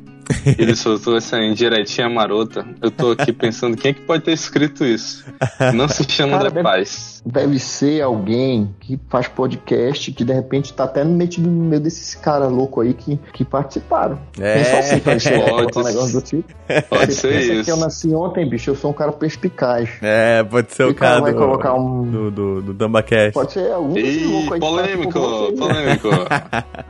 Ele 0.57 0.75
soltou 0.75 1.17
essa 1.17 1.37
indiretinha 1.39 2.09
marota. 2.09 2.65
Eu 2.81 2.89
tô 2.91 3.11
aqui 3.11 3.31
pensando 3.33 3.75
quem 3.77 3.91
é 3.91 3.93
que 3.93 4.01
pode 4.01 4.23
ter 4.23 4.31
escrito 4.33 4.85
isso. 4.85 5.25
Não 5.73 5.87
se 5.87 6.03
chama 6.09 6.37
Cara, 6.37 6.49
de 6.49 6.55
deve- 6.55 6.63
paz. 6.63 7.11
Deve 7.23 7.59
ser 7.59 8.01
alguém 8.01 8.73
que 8.79 8.99
faz 9.07 9.27
podcast, 9.27 10.11
que 10.11 10.23
de 10.23 10.33
repente 10.33 10.73
tá 10.73 10.85
até 10.85 11.03
metido 11.03 11.47
no 11.51 11.65
meio 11.65 11.79
desses 11.79 12.15
caras 12.15 12.51
loucos 12.51 12.83
aí 12.85 12.95
que, 12.95 13.19
que 13.31 13.45
participaram. 13.45 14.17
É. 14.39 14.61
Assim, 14.79 14.99
Pode 15.05 15.29
um 15.77 15.83
negócio 15.83 16.13
do 16.19 16.21
tipo. 16.25 16.51
Pode 16.89 17.13
Você 17.13 17.21
ser 17.21 17.27
pensa 17.29 17.53
isso. 17.53 17.63
que 17.65 17.71
eu 17.71 17.77
nasci 17.77 18.09
ontem, 18.15 18.49
bicho, 18.49 18.71
eu 18.71 18.75
sou 18.75 18.89
um 18.89 18.93
cara 18.93 19.11
perspicaz. 19.11 19.87
É, 20.01 20.43
pode 20.43 20.73
ser 20.73 20.83
E 20.83 20.85
o 20.87 20.89
o 20.91 20.95
cara 20.95 21.11
cara 21.11 21.21
vai 21.21 21.33
do, 21.33 21.37
colocar 21.37 21.73
um- 21.75 22.03
do, 22.09 22.31
do, 22.31 22.61
do 22.63 22.73
Dumbacast. 22.73 23.33
Pode 23.33 23.51
ser 23.53 23.71
algum 23.71 23.93
desses 23.93 24.21
Ih, 24.23 24.25
loucos 24.25 24.51
aí. 24.53 24.59
polêmico, 24.59 25.13
participam 25.13 25.57
com 25.59 25.67
vocês, 25.67 25.85
né? 25.85 25.97
polêmico. 25.99 26.09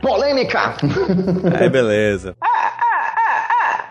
Polêmica! 0.00 0.74
Aí, 1.60 1.68
beleza. 1.68 2.34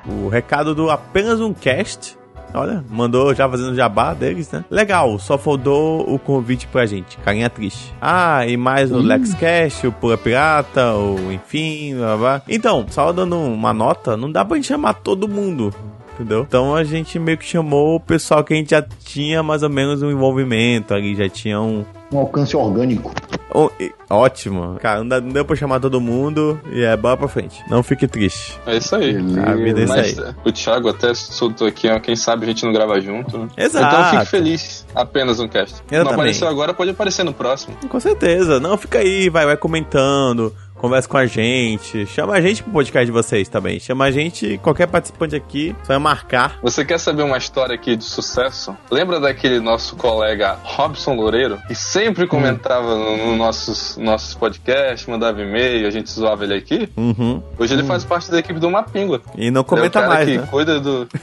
O 0.08 0.28
recado 0.28 0.74
do 0.74 0.90
apenas 0.90 1.40
um 1.40 1.54
cast. 1.54 2.18
Olha, 2.54 2.84
mandou 2.90 3.34
já 3.34 3.48
fazendo 3.48 3.76
jabá 3.76 4.14
deles, 4.14 4.52
né? 4.52 4.66
Legal, 4.70 5.18
só 5.20 5.38
faltou 5.38 6.02
o 6.14 6.20
convite 6.20 6.68
pra 6.68 6.86
gente, 6.86 7.18
carinha 7.20 7.50
triste. 7.50 7.94
Ah, 8.02 8.46
e 8.46 8.58
mais 8.58 8.92
o 8.92 8.98
LexCast, 8.98 9.88
o 9.88 9.92
Pura 9.92 10.18
Pirata, 10.18 10.94
o 10.94 11.32
enfim, 11.32 11.96
blá, 11.96 12.18
blá. 12.18 12.42
Então, 12.50 12.86
só 12.90 13.14
dando 13.14 13.38
uma 13.38 13.74
nota, 13.74 14.18
não 14.18 14.30
dá 14.30 14.44
pra 14.44 14.58
gente 14.58 14.68
chamar 14.68 14.96
todo 14.96 15.30
mundo. 15.30 15.74
Entendeu? 16.14 16.46
Então 16.46 16.76
a 16.76 16.84
gente 16.84 17.18
meio 17.18 17.38
que 17.38 17.46
chamou 17.46 17.96
o 17.96 18.00
pessoal 18.00 18.44
que 18.44 18.54
a 18.54 18.58
gente 18.58 18.72
já 18.72 18.82
tinha 18.82 19.42
mais 19.42 19.64
ou 19.64 19.70
menos 19.70 20.04
um 20.04 20.12
envolvimento 20.12 20.94
ali, 20.94 21.16
já 21.16 21.30
tinha 21.30 21.60
um, 21.62 21.86
Um 22.12 22.18
alcance 22.20 22.56
orgânico. 22.56 23.14
Ó- 23.54 23.70
e- 23.80 23.92
ótimo. 24.10 24.78
Cara, 24.82 25.04
não, 25.04 25.22
deu 25.22 25.44
pra 25.46 25.56
chamar 25.56 25.80
todo 25.80 26.00
mundo 26.00 26.60
e 26.72 26.82
é 26.84 26.96
bola 26.96 27.18
pra 27.18 27.28
frente. 27.28 27.62
Não 27.70 27.84
fique 27.84 28.08
triste. 28.08 28.58
É 28.66 28.78
isso 28.78 28.96
aí. 28.96 29.16
A 29.18 29.54
vida 29.56 29.82
é 29.82 29.84
isso 29.84 29.94
Mas 29.94 30.20
aí. 30.20 30.34
o 30.46 30.52
Thiago 30.52 30.90
até 30.90 31.14
soltou 31.14 31.68
aqui, 31.68 31.90
ó, 31.90 32.00
quem 32.00 32.16
sabe 32.16 32.46
a 32.46 32.48
gente 32.50 32.64
não 32.66 32.72
grava 32.74 33.00
junto. 33.02 33.38
né? 33.38 33.48
Exato. 33.58 33.86
Então 33.86 34.00
eu 34.00 34.10
fico 34.12 34.26
feliz. 34.26 34.86
Apenas 34.96 35.40
um 35.40 35.48
cast. 35.48 35.76
Eu 35.92 36.00
não 36.00 36.06
também. 36.06 36.14
apareceu 36.14 36.48
agora, 36.48 36.74
pode 36.74 36.92
aparecer 36.92 37.24
no 37.24 37.34
próximo. 37.34 37.76
Com 37.90 38.00
certeza. 38.00 38.60
Não, 38.60 38.78
fica 38.78 39.00
aí, 39.00 39.30
vai, 39.30 39.46
vai 39.46 39.58
comentando, 39.58 40.54
conversa 40.82 41.08
com 41.08 41.18
a 41.18 41.26
gente. 41.28 42.08
Chama 42.08 42.34
a 42.34 42.42
gente 42.42 42.64
pro 42.64 42.74
podcast 42.74 43.06
de 43.06 43.12
vocês 43.12 43.48
também. 43.48 43.80
Chama 43.80 44.06
a 44.06 44.12
gente, 44.12 44.58
qualquer 44.58 44.88
participante 44.88 45.36
aqui, 45.36 45.76
só 45.84 45.94
é 45.94 45.98
marcar. 46.00 46.58
Você 46.64 46.84
quer 46.84 46.98
saber 46.98 47.22
uma 47.22 47.38
história 47.38 47.76
aqui 47.76 47.96
de 47.96 48.04
sucesso? 48.04 48.76
Lembra 48.90 49.20
daquele 49.20 49.60
nosso 49.60 49.96
colega 49.96 50.58
Robson 50.64 51.14
Loureiro, 51.14 51.60
que 51.68 51.76
sempre 51.76 52.26
comentava 52.26 52.96
no, 52.96 53.28
no 53.28 53.36
nossos, 53.36 53.96
nossos 53.98 54.34
podcasts, 54.34 55.08
mandava 55.08 55.42
e-mail, 55.42 55.88
a 55.88 55.92
gente 55.92 56.10
zoava 56.10 56.44
ele 56.44 56.56
aqui? 56.56 56.90
Uhum. 56.98 57.44
Hoje 57.60 57.76
ele 57.76 57.84
faz 57.84 58.04
parte 58.04 58.32
da 58.32 58.40
equipe 58.40 58.60
do 58.60 58.70
Mapingua. 58.70 59.22
E 59.38 59.52
não 59.52 59.60
é 59.60 59.62
o 59.62 59.66
comenta 59.66 60.02
cara 60.02 60.08
mais, 60.08 60.28
que 60.28 60.38
né? 60.38 60.48
cuida 60.50 60.80
do. 60.80 61.08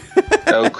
É 0.48 0.58
o, 0.60 0.70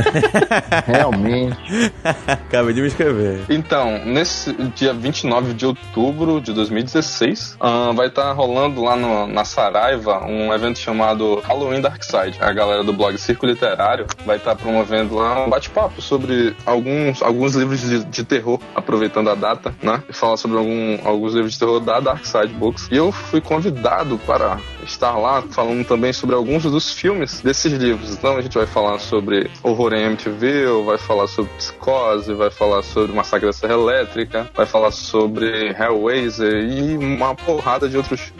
Realmente. 0.86 1.56
Acabei 2.26 2.72
de 2.74 2.80
me 2.80 2.86
inscrever. 2.86 3.40
Então, 3.48 4.02
nesse 4.04 4.52
dia 4.74 4.92
29 4.94 5.54
de 5.54 5.66
outubro 5.66 6.40
de 6.40 6.52
2016, 6.52 7.56
ah, 7.60 7.92
vai 7.94 8.06
estar 8.08 8.32
rolando 8.32 8.82
lá 8.82 8.96
no- 8.96 9.26
na 9.26 9.44
Saraiva 9.44 10.24
um 10.26 10.52
evento 10.52 10.78
chamado 10.78 11.40
Halloween 11.40 11.80
Dark 11.80 12.02
Side. 12.02 12.38
A 12.40 12.52
galera 12.52 12.82
do 12.82 12.92
blog 12.92 13.18
Circo 13.18 13.44
Literário 13.46 14.06
vai 14.24 14.36
estar 14.38 14.54
promovendo 14.56 15.16
lá 15.16 15.44
um 15.44 15.50
bate-papo 15.50 16.00
sobre 16.00 16.56
alguns, 16.64 17.22
alguns 17.22 17.54
livros 17.54 17.80
de, 17.80 18.04
de 18.04 18.24
terror, 18.24 18.58
aproveitando 18.74 19.28
a 19.30 19.34
data, 19.34 19.74
né? 19.82 20.02
E 20.08 20.12
falar 20.12 20.36
sobre 20.36 20.56
algum, 20.56 20.98
alguns 21.04 21.34
livros 21.34 21.52
de 21.52 21.58
terror 21.58 21.80
da 21.80 22.00
Dark 22.00 22.24
Side 22.24 22.52
Books. 22.54 22.88
E 22.90 22.96
eu 22.96 23.12
fui 23.12 23.40
convidado 23.40 24.18
para 24.26 24.58
estar 24.86 25.16
lá 25.16 25.42
falando 25.42 25.84
também 25.86 26.12
sobre 26.12 26.34
alguns 26.34 26.62
dos 26.62 26.92
filmes 26.92 27.40
desses 27.40 27.72
livros. 27.72 28.12
Então 28.12 28.36
a 28.36 28.40
gente 28.40 28.56
vai 28.56 28.66
falar 28.66 28.98
sobre 28.98 29.50
horror 29.62 29.92
em 29.92 30.04
MTV, 30.04 30.84
vai 30.84 30.98
falar 30.98 31.26
sobre 31.26 31.50
psicose, 31.52 32.32
vai 32.34 32.50
falar 32.50 32.82
sobre 32.82 33.12
Massacre 33.12 33.46
da 33.46 33.52
Serra 33.52 33.74
Elétrica, 33.74 34.50
vai 34.54 34.66
falar 34.66 34.90
sobre 34.90 35.70
Hellraiser 35.70 36.52
e 36.52 36.96
uma 36.96 37.34
porrada 37.34 37.88
de 37.88 37.96
outros 37.96 38.32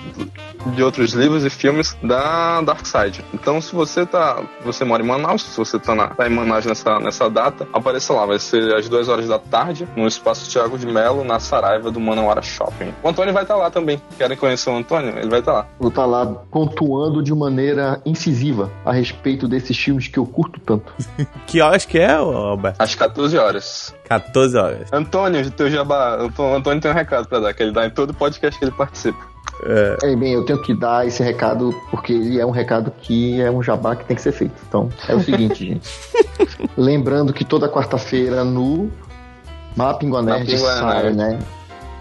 de 0.75 0.83
outros 0.83 1.13
livros 1.13 1.45
e 1.45 1.51
filmes 1.51 1.97
da 2.03 2.61
Dark 2.63 2.85
Side. 2.85 3.25
Então, 3.33 3.61
se 3.61 3.75
você 3.75 4.05
tá, 4.05 4.43
você 4.65 4.85
mora 4.85 5.03
em 5.03 5.07
Manaus, 5.07 5.43
se 5.43 5.57
você 5.57 5.79
tá, 5.79 5.95
na, 5.95 6.09
tá 6.09 6.27
em 6.27 6.31
Manaus 6.31 6.67
nessa, 6.67 6.99
nessa 6.99 7.31
data, 7.31 7.69
apareça 7.73 8.13
lá. 8.13 8.27
Vai 8.27 8.39
ser 8.39 8.75
às 8.75 8.89
duas 8.89 9.09
horas 9.09 9.29
da 9.29 9.39
tarde 9.39 9.87
no 9.97 10.07
espaço 10.07 10.51
Tiago 10.51 10.79
de 10.79 10.87
Melo, 10.87 11.25
na 11.25 11.39
Saraiva 11.39 11.91
do 11.91 12.01
Manauara 12.01 12.43
Shopping. 12.43 12.93
O 13.03 13.09
Antônio 13.09 13.33
vai 13.33 13.43
estar 13.43 13.57
lá 13.57 13.71
também. 13.71 14.01
Querem 14.17 14.37
conhecer 14.37 14.71
o 14.71 14.77
Antônio? 14.77 15.17
Ele 15.19 15.29
vai 15.29 15.41
estar 15.41 15.53
lá. 15.53 15.67
Vou 15.79 15.89
estar 15.89 16.07
lá 16.07 16.36
pontuando 16.51 17.22
de 17.22 17.35
maneira 17.35 18.01
incisiva 18.05 18.70
a 18.85 18.92
respeito 18.92 19.46
desses 19.49 19.77
filmes 19.77 20.09
que 20.09 20.18
eu 20.18 20.27
curto 20.27 20.61
tanto. 20.61 20.92
Que 21.46 21.61
horas 21.61 21.85
que 21.87 21.99
é, 21.99 22.12
Alberto? 22.12 22.83
Às 22.83 22.94
14 22.94 23.38
horas. 23.38 23.94
14 24.09 24.57
horas. 24.57 24.92
Antônio, 24.92 25.49
teu 25.51 25.70
jabá. 25.70 26.16
Antô- 26.20 26.55
Antônio 26.55 26.81
tem 26.81 26.90
um 26.90 26.94
recado 26.94 27.29
pra 27.29 27.38
dar, 27.38 27.55
que 27.55 27.62
ele 27.62 27.72
dá 27.72 27.87
em 27.87 27.90
todo 27.90 28.12
podcast 28.12 28.59
que 28.59 28.64
ele 28.64 28.72
participa. 28.72 29.18
É, 29.62 30.14
bem, 30.16 30.33
eu 30.35 30.44
tenho 30.44 30.61
que 30.61 30.75
dar 30.75 31.07
esse 31.07 31.22
recado 31.22 31.72
porque 31.90 32.12
ele 32.12 32.38
é 32.40 32.44
um 32.44 32.51
recado 32.51 32.92
que 33.01 33.40
é 33.40 33.51
um 33.51 33.62
jabá 33.62 33.94
que 33.96 34.05
tem 34.05 34.14
que 34.16 34.20
ser 34.22 34.33
feito. 34.33 34.55
Então, 34.68 34.90
é 35.09 35.14
o 35.14 35.20
seguinte, 35.20 35.64
gente. 35.64 35.88
Lembrando 36.77 37.33
que 37.33 37.44
toda 37.44 37.68
quarta-feira 37.68 38.44
no 38.44 38.90
Mapingua 39.77 40.20
Nerd 40.20 40.40
Mapingua 40.40 40.77
sai, 40.77 41.12
né? 41.12 41.38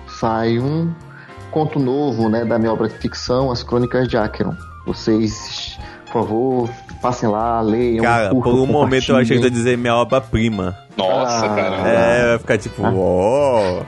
Sai 0.08 0.60
um 0.60 0.92
conto 1.56 1.80
novo, 1.80 2.28
né, 2.28 2.44
da 2.44 2.60
minha 2.60 2.74
obra 2.74 2.90
de 2.90 2.96
ficção, 2.96 3.50
As 3.50 3.64
Crônicas 3.64 4.10
de 4.10 4.18
Acheron. 4.18 4.54
Vocês, 4.86 5.80
por 6.08 6.12
favor, 6.26 6.70
passem 7.02 7.30
lá, 7.30 7.62
leiam, 7.62 8.04
Cara, 8.04 8.30
curtam, 8.30 8.42
por 8.52 8.60
um 8.60 8.66
momento 8.68 9.10
eu 9.10 9.16
achei 9.16 9.38
que 9.38 9.46
ia 9.46 9.50
dizer 9.50 9.78
minha 9.78 9.96
obra-prima. 9.96 10.76
Nossa, 10.98 11.46
Ah. 11.46 11.56
cara. 11.56 11.76
É, 11.88 12.28
vai 12.32 12.40
ficar 12.40 12.58
tipo, 12.58 12.82
ó, 12.84 13.80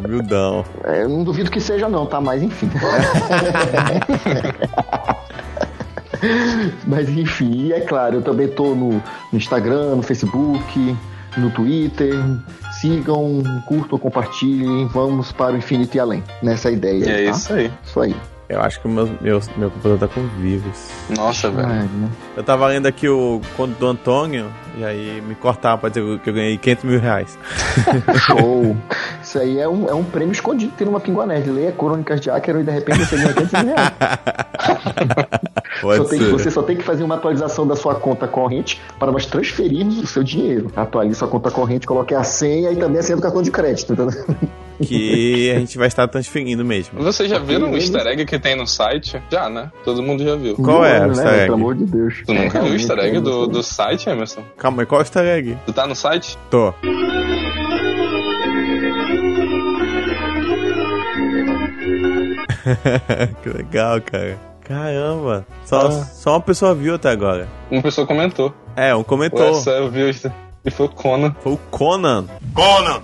humildão. 0.00 0.64
É, 0.84 1.02
eu 1.02 1.08
não 1.08 1.24
duvido 1.24 1.50
que 1.50 1.60
seja 1.60 1.88
não, 1.88 2.06
tá? 2.06 2.20
Mas 2.20 2.40
enfim. 2.40 2.70
Mas 6.86 7.08
enfim, 7.08 7.50
e 7.66 7.72
é 7.72 7.80
claro, 7.80 8.16
eu 8.16 8.22
também 8.22 8.46
tô 8.46 8.76
no, 8.76 8.90
no 8.92 9.02
Instagram, 9.32 9.96
no 9.96 10.02
Facebook, 10.02 10.96
no 11.36 11.50
Twitter. 11.50 12.14
Sigam, 12.80 13.42
curtam, 13.66 13.98
compartilhem, 13.98 14.86
vamos 14.86 15.32
para 15.32 15.54
o 15.54 15.58
infinito 15.58 15.96
e 15.96 16.00
além. 16.00 16.22
Nessa 16.42 16.70
ideia. 16.70 17.04
E 17.04 17.08
é 17.08 17.24
tá? 17.24 17.36
isso 17.36 17.52
aí. 17.52 17.72
Isso 17.84 18.00
aí. 18.00 18.16
Eu 18.48 18.62
acho 18.62 18.80
que 18.80 18.86
o 18.86 18.90
meu, 18.90 19.06
meu, 19.20 19.40
meu 19.58 19.70
computador 19.70 19.98
tá 19.98 20.08
com 20.08 20.26
vírus. 20.40 20.90
Nossa, 21.10 21.50
velho. 21.50 21.68
Ai, 21.68 21.82
né? 21.82 22.08
Eu 22.34 22.42
tava 22.42 22.66
lendo 22.66 22.86
aqui 22.86 23.06
o 23.06 23.42
conto 23.56 23.78
do 23.78 23.86
Antônio, 23.86 24.50
e 24.78 24.84
aí 24.84 25.20
me 25.20 25.34
cortaram 25.34 25.76
pra 25.76 25.90
dizer 25.90 26.18
que 26.20 26.30
eu 26.30 26.34
ganhei 26.34 26.56
500 26.56 26.84
mil 26.84 26.98
reais. 26.98 27.38
Show! 28.26 28.74
Isso 29.22 29.38
aí 29.38 29.58
é 29.58 29.68
um, 29.68 29.86
é 29.86 29.92
um 29.92 30.04
prêmio 30.04 30.32
escondido 30.32 30.72
tem 30.78 30.86
numa 30.86 30.98
Pinguá 30.98 31.26
Nerd. 31.26 31.50
Leia 31.50 31.72
Crônicas 31.72 32.20
de 32.20 32.30
Acheron 32.30 32.60
e 32.60 32.64
de 32.64 32.70
repente 32.70 33.04
você 33.04 33.16
ganha 33.16 33.34
500 33.34 33.52
mil 33.64 33.74
reais. 33.74 33.92
Só 35.80 36.04
tem 36.04 36.18
você 36.30 36.50
só 36.50 36.62
tem 36.62 36.76
que 36.76 36.84
fazer 36.84 37.04
uma 37.04 37.16
atualização 37.16 37.66
da 37.66 37.76
sua 37.76 37.94
conta 37.94 38.26
corrente 38.26 38.80
para 38.98 39.12
nós 39.12 39.26
transferirmos 39.26 39.98
o 39.98 40.06
seu 40.06 40.22
dinheiro. 40.22 40.70
Atualize 40.76 41.18
sua 41.18 41.28
conta 41.28 41.50
corrente, 41.50 41.86
coloque 41.86 42.14
a 42.14 42.22
senha 42.22 42.70
e 42.70 42.76
também 42.76 43.00
a 43.00 43.02
senha 43.02 43.16
do 43.16 43.22
cartão 43.22 43.42
de 43.42 43.50
crédito. 43.50 43.92
entendeu? 43.92 44.24
Que 44.80 45.50
a 45.50 45.58
gente 45.58 45.76
vai 45.76 45.88
estar 45.88 46.06
transferindo 46.06 46.64
mesmo. 46.64 47.02
Vocês 47.02 47.28
já 47.28 47.40
viram 47.40 47.66
o 47.66 47.70
Ok, 47.70 47.80
easter 47.80 48.06
egg 48.06 48.24
que 48.24 48.38
tem 48.38 48.54
no 48.54 48.64
site? 48.64 49.20
Já, 49.28 49.50
né? 49.50 49.72
Todo 49.84 50.00
mundo 50.02 50.22
já 50.22 50.36
viu. 50.36 50.54
Qual 50.54 50.84
é 50.84 51.00
o 51.00 51.02
né? 51.02 51.08
easter 51.08 51.26
egg? 51.26 51.42
Pelo 51.46 51.54
amor 51.54 51.74
de 51.74 51.84
Deus. 51.84 52.22
Tu 52.24 52.32
nunca 52.32 52.60
viu 52.60 52.70
o 52.70 52.74
easter 52.76 52.98
egg 53.00 53.20
do, 53.20 53.40
não 53.40 53.48
do 53.48 53.62
site, 53.62 54.08
Emerson? 54.08 54.42
Calma 54.56 54.82
aí, 54.82 54.86
qual 54.86 55.00
é 55.00 55.02
o 55.02 55.04
easter 55.04 55.24
egg? 55.24 55.58
Tu 55.66 55.72
tá 55.72 55.84
no 55.84 55.96
site? 55.96 56.38
Tô. 56.48 56.72
que 63.42 63.48
legal, 63.48 64.00
cara. 64.00 64.38
Caramba. 64.68 65.46
Só, 65.64 65.86
ah. 65.86 65.90
só 65.90 66.32
uma 66.32 66.40
pessoa 66.40 66.74
viu 66.74 66.94
até 66.94 67.08
agora. 67.08 67.48
Uma 67.70 67.82
pessoa 67.82 68.06
comentou. 68.06 68.52
É, 68.76 68.94
um 68.94 69.02
comentou. 69.02 69.48
Essa 69.48 69.70
eu 69.70 69.90
vi 69.90 70.10
e 70.64 70.70
foi 70.70 70.86
o 70.86 70.88
Conan. 70.90 71.34
Foi 71.40 71.52
o 71.54 71.56
Conan. 71.70 72.26
Conan! 72.54 73.00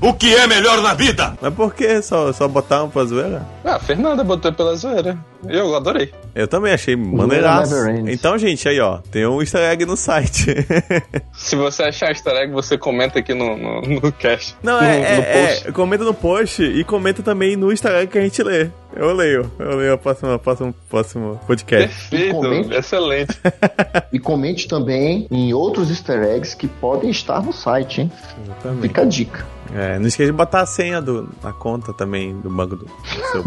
O 0.00 0.12
que 0.12 0.34
é 0.34 0.46
melhor 0.46 0.82
na 0.82 0.92
vida? 0.92 1.36
Mas 1.40 1.54
por 1.54 1.74
que 1.74 2.02
só, 2.02 2.32
só 2.32 2.46
botaram 2.46 2.88
pra 2.90 3.04
zoeira? 3.04 3.46
Ah, 3.64 3.76
a 3.76 3.80
Fernanda 3.80 4.22
botou 4.22 4.52
pela 4.52 4.76
zoeira. 4.76 5.18
Eu 5.48 5.74
adorei. 5.74 6.12
Eu 6.34 6.46
também 6.46 6.72
achei 6.72 6.94
maneiraço. 6.94 7.74
Então, 8.06 8.36
gente, 8.36 8.68
aí 8.68 8.78
ó, 8.78 8.98
tem 9.10 9.26
um 9.26 9.40
easter 9.40 9.62
egg 9.62 9.86
no 9.86 9.96
site. 9.96 10.54
Se 11.32 11.56
você 11.56 11.84
achar 11.84 12.10
easter 12.10 12.34
egg, 12.34 12.52
você 12.52 12.76
comenta 12.76 13.20
aqui 13.20 13.32
no, 13.32 13.56
no, 13.56 13.80
no 13.80 14.12
cast. 14.12 14.54
Não, 14.62 14.78
é, 14.78 14.98
no, 14.98 15.04
é, 15.04 15.16
no 15.16 15.68
é, 15.68 15.72
comenta 15.72 16.04
no 16.04 16.12
post 16.12 16.62
e 16.62 16.84
comenta 16.84 17.22
também 17.22 17.56
no 17.56 17.70
easter 17.70 17.92
egg 17.92 18.12
que 18.12 18.18
a 18.18 18.22
gente 18.22 18.42
lê. 18.42 18.68
Eu 18.94 19.14
leio, 19.14 19.50
eu 19.58 19.76
leio 19.76 19.94
a 19.94 19.98
próxima, 19.98 20.38
próximo, 20.38 20.74
próximo 20.90 21.40
podcast. 21.46 21.88
Perfeito, 21.88 22.34
comente, 22.34 22.74
excelente. 22.74 23.40
e 24.12 24.18
comente 24.18 24.68
também 24.68 25.26
em 25.30 25.54
outros 25.54 25.90
easter 25.90 26.22
eggs 26.22 26.54
que 26.54 26.68
podem 26.68 27.10
estar 27.10 27.42
no 27.42 27.52
site, 27.52 28.02
hein? 28.02 28.12
Exatamente. 28.42 28.82
Fica 28.82 29.02
a 29.02 29.04
dica. 29.04 29.55
É, 29.74 29.98
não 29.98 30.06
esqueça 30.06 30.30
de 30.30 30.36
botar 30.36 30.60
a 30.62 30.66
senha 30.66 31.00
do, 31.00 31.28
na 31.42 31.52
conta 31.52 31.92
também 31.92 32.38
do 32.38 32.48
banco 32.50 32.76
do, 32.76 32.84
do 32.84 32.90
seu. 33.32 33.44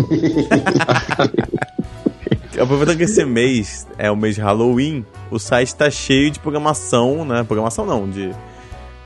Aproveitando 2.62 2.98
que 2.98 3.04
esse 3.04 3.24
mês 3.24 3.88
é 3.98 4.12
o 4.12 4.18
mês 4.18 4.36
de 4.36 4.42
Halloween, 4.42 5.06
o 5.32 5.40
site 5.40 5.74
tá 5.76 5.90
cheio 5.90 6.30
de 6.30 6.40
programação, 6.40 7.24
né? 7.24 7.44
Programação 7.44 7.86
não, 7.86 8.10
de. 8.10 8.32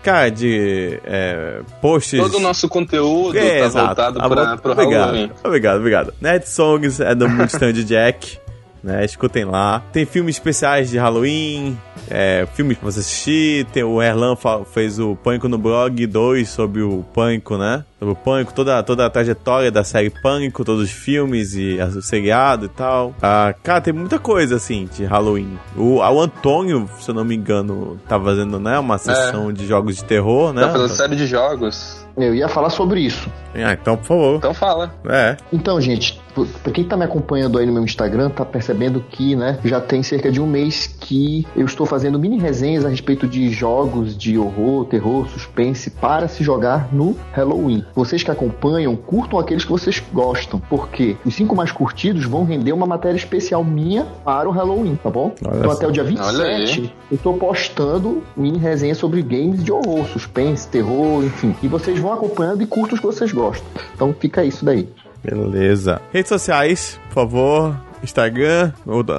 Cara, 0.02 0.30
de 0.30 1.00
é, 1.06 1.62
posts. 1.82 2.20
Todo 2.20 2.38
o 2.38 2.40
nosso 2.40 2.68
conteúdo 2.68 3.38
é, 3.38 3.60
tá 3.60 3.66
exato. 3.66 3.86
voltado 3.86 4.20
pra, 4.30 4.58
pro 4.58 4.72
obrigado, 4.74 5.06
Halloween. 5.06 5.32
Obrigado, 5.44 5.78
obrigado. 5.78 6.14
Nerd 6.20 6.50
Songs 6.50 7.00
é 7.00 7.16
do 7.16 7.30
Multistand 7.30 7.74
Jack 7.86 8.38
né? 8.84 9.06
Escutem 9.06 9.46
lá. 9.46 9.82
Tem 9.92 10.06
filmes 10.06 10.36
especiais 10.36 10.90
de 10.90 10.98
Halloween, 10.98 11.78
é, 12.10 12.46
filmes 12.54 12.78
pra 12.78 12.92
você 12.92 13.00
assistir. 13.00 13.66
Tem, 13.68 13.84
o 13.84 14.02
Erlan 14.02 14.36
fez 14.66 15.00
o 15.00 15.16
Pânico 15.16 15.48
no 15.48 15.58
Blog 15.58 16.06
2 16.06 16.50
sobre 16.50 16.82
o 16.82 17.04
Pânico, 17.14 17.58
né? 17.58 17.86
Sobre 17.98 18.14
o 18.14 18.16
Pânico, 18.16 18.54
toda, 18.54 18.84
toda 18.84 19.06
a 19.06 19.10
trajetória 19.10 19.72
da 19.72 19.84
série 19.84 20.10
Pânico, 20.10 20.66
todos 20.66 20.84
os 20.84 20.92
filmes 20.92 21.54
e 21.56 21.78
o 21.80 22.02
seriado 22.02 22.66
e 22.66 22.70
tal. 22.70 23.16
Ah, 23.22 23.54
cara, 23.64 23.80
tem 23.80 23.94
muita 23.94 24.20
coisa, 24.20 24.58
assim, 24.58 24.90
de 24.94 25.06
Halloween. 25.06 25.58
O, 25.78 26.00
o 26.00 26.22
Antônio, 26.22 26.90
se 27.00 27.10
eu 27.10 27.16
não 27.16 27.24
me 27.24 27.36
engano, 27.36 28.00
tá 28.08 28.20
fazendo, 28.20 28.60
né? 28.60 28.78
Uma 28.78 28.98
sessão 28.98 29.50
é. 29.50 29.54
de 29.54 29.66
jogos 29.66 29.96
de 29.96 30.04
terror, 30.04 30.52
né? 30.52 30.64
Tá 30.64 30.72
fazendo 30.72 30.90
série 30.90 31.16
de 31.16 31.26
jogos. 31.26 32.04
Eu 32.16 32.36
ia 32.36 32.48
falar 32.48 32.70
sobre 32.70 33.02
isso. 33.02 33.30
Ah, 33.56 33.74
então, 33.74 33.98
por 33.98 34.06
favor. 34.06 34.36
Então 34.38 34.54
fala. 34.54 34.94
É. 35.08 35.36
Então, 35.52 35.82
gente, 35.82 36.22
pra 36.62 36.72
quem 36.72 36.84
tá 36.84 36.98
me 36.98 37.06
acompanhando 37.06 37.58
aí 37.58 37.66
no 37.66 37.74
meu 37.74 37.84
Instagram, 37.84 38.30
tá 38.30 38.46
percebendo 38.46 39.04
que, 39.10 39.36
né, 39.36 39.60
já 39.64 39.80
tem 39.80 40.04
cerca 40.04 40.32
de 40.32 40.42
um 40.42 40.48
mês 40.48 40.88
que 40.88 41.46
eu 41.56 41.66
estou 41.66 41.86
fazendo 41.86 42.20
mini 42.20 42.38
resenhas 42.38 42.86
a 42.86 42.90
respeito 42.90 43.28
de 43.28 43.50
jogos 43.50 44.18
de 44.18 44.38
horror, 44.38 44.86
terror, 44.86 45.28
suspense 45.30 45.90
para 45.90 46.28
se 46.28 46.44
jogar 46.44 46.90
no 46.94 47.16
Halloween. 47.32 47.84
Vocês 47.94 48.24
que 48.24 48.32
acompanham, 48.32 48.96
curtam 48.96 49.40
aqueles 49.40 49.64
que 49.64 49.72
vocês 49.72 50.02
gostam, 50.12 50.60
porque 50.70 51.16
os 51.26 51.36
cinco 51.36 51.56
mais 51.56 51.72
curtidos 51.72 52.26
vão 52.26 52.44
render 52.44 52.72
uma 52.72 52.86
matéria 52.86 53.18
especial 53.18 53.64
minha 53.64 54.06
para 54.24 54.48
o 54.48 54.52
Halloween, 54.52 54.96
tá 54.96 55.10
bom? 55.10 55.34
Olha 55.46 55.58
então, 55.58 55.72
até 55.72 55.88
o 55.88 55.92
dia 55.92 56.04
27, 56.04 56.94
eu 57.12 57.18
tô 57.18 57.34
postando 57.34 58.24
mini 58.36 58.58
resenhas 58.58 58.98
sobre 58.98 59.22
games 59.22 59.64
de 59.64 59.72
horror, 59.72 60.06
suspense, 60.08 60.68
terror, 60.68 61.24
enfim. 61.24 61.56
E 61.62 61.68
vocês 61.68 62.00
vão 62.00 62.14
acompanhando 62.14 62.62
e 62.62 62.66
curtam 62.66 62.96
os 62.96 63.00
que 63.00 63.06
vocês 63.06 63.32
gostam. 63.32 63.68
Então 63.94 64.14
fica 64.20 64.44
isso 64.44 64.66
daí. 64.66 64.88
Beleza. 65.24 66.02
Redes 66.12 66.30
sociais, 66.30 67.00
por 67.06 67.14
favor. 67.14 67.93
Instagram, 68.04 68.74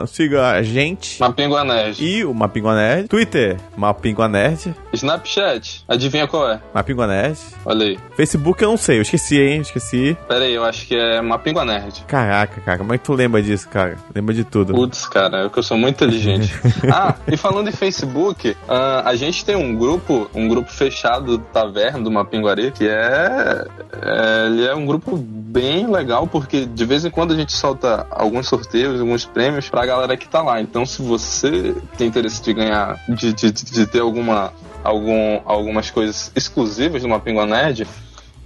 siga 0.06 0.50
a 0.50 0.62
gente. 0.62 1.18
Mapingua 1.18 1.64
Nerd. 1.64 2.04
E 2.04 2.24
o 2.24 2.34
Mapingua 2.34 2.74
Nerd. 2.74 3.08
Twitter, 3.08 3.56
Mapingua 3.76 4.28
Nerd. 4.28 4.74
Snapchat, 4.92 5.84
adivinha 5.88 6.28
qual 6.28 6.50
é? 6.50 6.60
Mapingua 6.74 7.06
Nerd. 7.06 7.38
Olha 7.64 7.86
aí. 7.86 7.98
Facebook 8.14 8.62
eu 8.62 8.70
não 8.70 8.76
sei, 8.76 8.98
eu 8.98 9.02
esqueci, 9.02 9.40
hein? 9.40 9.62
Esqueci. 9.62 10.16
Pera 10.28 10.44
aí, 10.44 10.54
eu 10.54 10.64
acho 10.64 10.86
que 10.86 10.94
é 10.94 11.20
Mapingua 11.22 11.64
Nerd. 11.64 12.04
Caraca, 12.06 12.60
cara, 12.60 12.78
como 12.78 12.92
é 12.92 12.98
que 12.98 13.04
tu 13.04 13.14
lembra 13.14 13.42
disso, 13.42 13.68
cara? 13.68 13.96
Lembra 14.14 14.34
de 14.34 14.44
tudo. 14.44 14.74
Putz, 14.74 15.06
cara, 15.06 15.46
é 15.46 15.48
que 15.48 15.58
eu 15.58 15.62
sou 15.62 15.78
muito 15.78 15.94
inteligente. 15.96 16.52
ah, 16.92 17.14
e 17.26 17.36
falando 17.36 17.68
em 17.68 17.72
Facebook, 17.72 18.50
uh, 18.50 18.56
a 19.04 19.14
gente 19.14 19.44
tem 19.44 19.56
um 19.56 19.74
grupo, 19.74 20.30
um 20.34 20.46
grupo 20.46 20.70
fechado 20.70 21.38
do 21.38 21.44
Taverna, 21.44 22.00
do 22.00 22.10
Mapinguari, 22.10 22.70
que 22.70 22.86
é, 22.86 23.66
é, 24.02 24.46
ele 24.46 24.66
é 24.66 24.74
um 24.74 24.84
grupo 24.84 25.16
bem 25.16 25.90
legal, 25.90 26.26
porque 26.26 26.66
de 26.66 26.84
vez 26.84 27.04
em 27.04 27.10
quando 27.10 27.32
a 27.32 27.36
gente 27.36 27.52
solta 27.52 28.06
alguns 28.10 28.46
sorteios 28.46 28.73
alguns 28.82 29.24
prêmios 29.24 29.68
pra 29.68 29.86
galera 29.86 30.16
que 30.16 30.28
tá 30.28 30.42
lá. 30.42 30.60
Então, 30.60 30.84
se 30.86 31.02
você 31.02 31.74
tem 31.96 32.08
interesse 32.08 32.42
de 32.42 32.52
ganhar, 32.52 32.98
de, 33.08 33.32
de, 33.32 33.52
de 33.52 33.86
ter 33.86 34.00
alguma, 34.00 34.52
algum, 34.82 35.40
algumas 35.44 35.90
coisas 35.90 36.32
exclusivas 36.34 37.02
do 37.02 37.08
Mapingua 37.08 37.46
Nerd, 37.46 37.86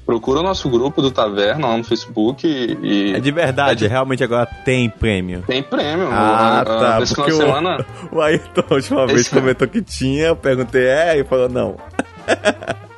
procura 0.05 0.41
o 0.41 0.43
nosso 0.43 0.69
grupo 0.71 1.03
do 1.03 1.11
Taverna 1.11 1.69
lá 1.69 1.77
no 1.77 1.85
Facebook 1.85 2.47
e... 2.47 3.15
É 3.15 3.21
de 3.21 3.31
verdade, 3.31 3.85
é 3.85 3.89
de... 3.89 3.93
realmente 3.93 4.25
agora 4.25 4.47
tem 4.65 4.89
prêmio. 4.89 5.43
Tem 5.47 5.63
prêmio. 5.63 6.09
Ah, 6.11 6.63
o, 6.63 6.65
tá. 6.65 7.01
Esse 7.03 7.15
final 7.15 7.29
de 7.29 7.37
semana... 7.37 7.87
O 8.11 8.21
Ayrton, 8.21 8.65
a 8.71 8.75
última 8.75 9.07
vez, 9.07 9.21
Esse... 9.21 9.31
comentou 9.31 9.69
que 9.69 9.83
tinha, 9.83 10.29
eu 10.29 10.37
perguntei, 10.37 10.87
é, 10.87 11.19
e 11.19 11.25
falou 11.25 11.49
não. 11.49 11.77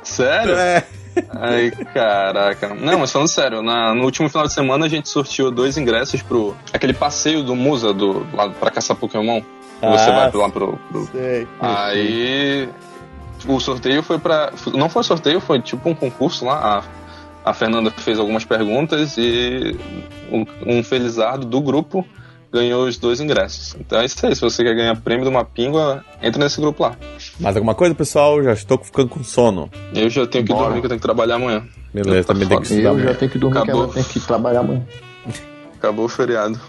Sério? 0.03 0.55
É. 0.55 0.83
Ai, 1.29 1.71
caraca. 1.93 2.73
Não, 2.73 2.99
mas 2.99 3.11
falando 3.11 3.27
sério, 3.27 3.61
na, 3.61 3.93
no 3.93 4.03
último 4.03 4.29
final 4.29 4.47
de 4.47 4.53
semana 4.53 4.85
a 4.85 4.89
gente 4.89 5.09
sorteou 5.09 5.51
dois 5.51 5.77
ingressos 5.77 6.21
pro 6.21 6.55
aquele 6.71 6.93
passeio 6.93 7.43
do 7.43 7.55
Musa 7.55 7.93
do, 7.93 8.25
lá 8.33 8.49
pra 8.49 8.71
caçar 8.71 8.95
Pokémon. 8.95 9.41
Ah, 9.81 9.91
você 9.91 10.11
vai 10.11 10.31
lá 10.31 10.49
pro. 10.49 10.77
pro... 10.89 11.05
Sei. 11.11 11.47
Aí. 11.59 12.69
O 13.47 13.59
sorteio 13.59 14.03
foi 14.03 14.19
pra. 14.19 14.53
Não 14.73 14.87
foi 14.87 15.03
sorteio, 15.03 15.39
foi 15.39 15.59
tipo 15.59 15.89
um 15.89 15.95
concurso 15.95 16.45
lá. 16.45 16.83
A, 17.43 17.49
a 17.49 17.53
Fernanda 17.53 17.89
fez 17.89 18.19
algumas 18.19 18.45
perguntas 18.45 19.15
e 19.17 19.75
um, 20.31 20.45
um 20.77 20.83
felizardo 20.83 21.45
do 21.45 21.59
grupo 21.59 22.05
ganhou 22.51 22.85
os 22.85 22.97
dois 22.97 23.19
ingressos. 23.19 23.75
Então 23.79 23.99
é 23.99 24.05
isso 24.05 24.23
aí. 24.25 24.35
Se 24.35 24.41
você 24.41 24.63
quer 24.63 24.75
ganhar 24.75 24.95
prêmio 24.97 25.23
de 25.23 25.29
uma 25.29 25.43
pingua, 25.43 26.05
entra 26.21 26.43
nesse 26.43 26.61
grupo 26.61 26.83
lá. 26.83 26.95
Mais 27.39 27.55
alguma 27.55 27.73
coisa, 27.73 27.95
pessoal? 27.95 28.41
Já 28.43 28.53
estou 28.53 28.77
ficando 28.77 29.09
com 29.09 29.23
sono. 29.23 29.69
Eu 29.93 30.09
já 30.09 30.25
tenho 30.27 30.45
que 30.45 30.51
Bora. 30.53 30.65
dormir, 30.65 30.79
que 30.81 30.85
eu 30.85 30.89
tenho 30.89 30.99
que 30.99 31.05
trabalhar 31.05 31.35
amanhã. 31.35 31.63
Beleza, 31.93 32.27
também 32.27 32.47
tem 32.47 32.57
que 32.59 32.63
estudar. 32.67 32.89
Eu 32.89 32.99
já 32.99 33.13
tenho 33.15 33.31
que 33.31 33.37
dormir, 33.39 33.57
Acabou. 33.59 33.83
que 33.83 33.89
eu 33.89 33.93
tenho 33.93 34.05
que 34.05 34.19
trabalhar 34.19 34.59
amanhã. 34.59 34.85
Acabou 35.75 36.05
o 36.05 36.09
feriado. 36.09 36.59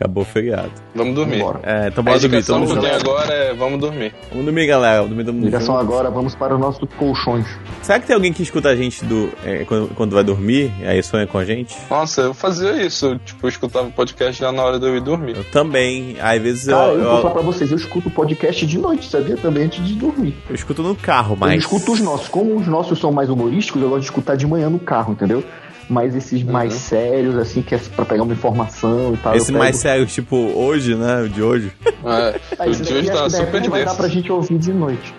Acabou 0.00 0.22
o 0.22 0.26
feriado. 0.26 0.70
Vamos 0.94 1.14
dormir. 1.14 1.44
É, 1.62 1.88
então 1.88 2.02
bora 2.02 2.18
dormir. 2.18 2.36
A 2.36 2.38
indicação 2.38 2.66
que 2.66 2.86
agora 2.86 3.34
é 3.34 3.52
vamos 3.52 3.78
dormir. 3.78 4.14
Vamos 4.30 4.46
dormir, 4.46 4.66
galera. 4.66 5.02
Vamos 5.02 5.10
dormir, 5.10 5.24
dormir. 5.24 5.44
Ligação 5.44 5.76
agora, 5.76 6.10
vamos 6.10 6.34
para 6.34 6.54
os 6.54 6.60
nossos 6.60 6.88
colchões. 6.96 7.46
Será 7.82 8.00
que 8.00 8.06
tem 8.06 8.16
alguém 8.16 8.32
que 8.32 8.42
escuta 8.42 8.70
a 8.70 8.74
gente 8.74 9.04
do, 9.04 9.30
é, 9.44 9.66
quando, 9.66 9.94
quando, 9.94 10.14
vai 10.14 10.24
dormir? 10.24 10.72
E 10.80 10.86
aí 10.86 11.02
sonha 11.02 11.26
com 11.26 11.36
a 11.36 11.44
gente? 11.44 11.76
Nossa, 11.90 12.22
eu 12.22 12.32
fazia 12.32 12.82
isso. 12.82 13.20
Tipo, 13.26 13.44
eu 13.44 13.50
escutava 13.50 13.88
o 13.88 13.92
podcast 13.92 14.40
já 14.40 14.50
na 14.50 14.62
hora 14.64 14.78
de 14.78 14.86
eu 14.86 14.96
ir 14.96 15.02
dormir. 15.02 15.36
Eu 15.36 15.44
também. 15.44 16.16
Às 16.18 16.40
vezes 16.40 16.68
Cara, 16.68 16.92
eu. 16.92 16.94
eu, 16.94 17.00
eu 17.02 17.10
vou 17.10 17.20
falar 17.20 17.34
pra 17.34 17.42
vocês, 17.42 17.70
eu 17.70 17.76
escuto 17.76 18.08
o 18.08 18.10
podcast 18.10 18.66
de 18.66 18.78
noite, 18.78 19.06
sabia? 19.06 19.36
Também 19.36 19.64
antes 19.64 19.86
de 19.86 19.92
dormir. 19.96 20.34
Eu 20.48 20.54
escuto 20.54 20.82
no 20.82 20.96
carro, 20.96 21.36
mas. 21.38 21.52
Eu 21.52 21.58
escuto 21.58 21.92
os 21.92 22.00
nossos. 22.00 22.28
Como 22.28 22.56
os 22.56 22.66
nossos 22.66 22.98
são 22.98 23.12
mais 23.12 23.28
humorísticos, 23.28 23.82
eu 23.82 23.90
gosto 23.90 24.00
de 24.00 24.06
escutar 24.06 24.34
de 24.34 24.46
manhã 24.46 24.70
no 24.70 24.78
carro, 24.78 25.12
entendeu? 25.12 25.44
Mas 25.90 26.14
esses 26.14 26.44
uhum. 26.44 26.52
mais 26.52 26.72
sérios, 26.72 27.36
assim, 27.36 27.62
que 27.62 27.74
é 27.74 27.78
pra 27.78 28.04
pegar 28.04 28.22
uma 28.22 28.32
informação 28.32 29.12
e 29.12 29.16
tal. 29.16 29.34
Esse 29.34 29.50
mais 29.50 29.76
sério, 29.76 30.06
tipo, 30.06 30.36
hoje, 30.36 30.94
né? 30.94 31.22
O 31.22 31.28
de 31.28 31.42
hoje. 31.42 31.72
É, 31.84 32.40
Aí, 32.60 32.70
o 32.70 32.76
de 32.76 32.94
hoje 32.94 33.10
tá 33.10 33.28
super 33.28 33.68
Vai 33.68 33.84
dar 33.84 33.94
pra 33.96 34.06
gente 34.06 34.30
ouvir 34.30 34.56
de 34.56 34.72
noite. 34.72 35.12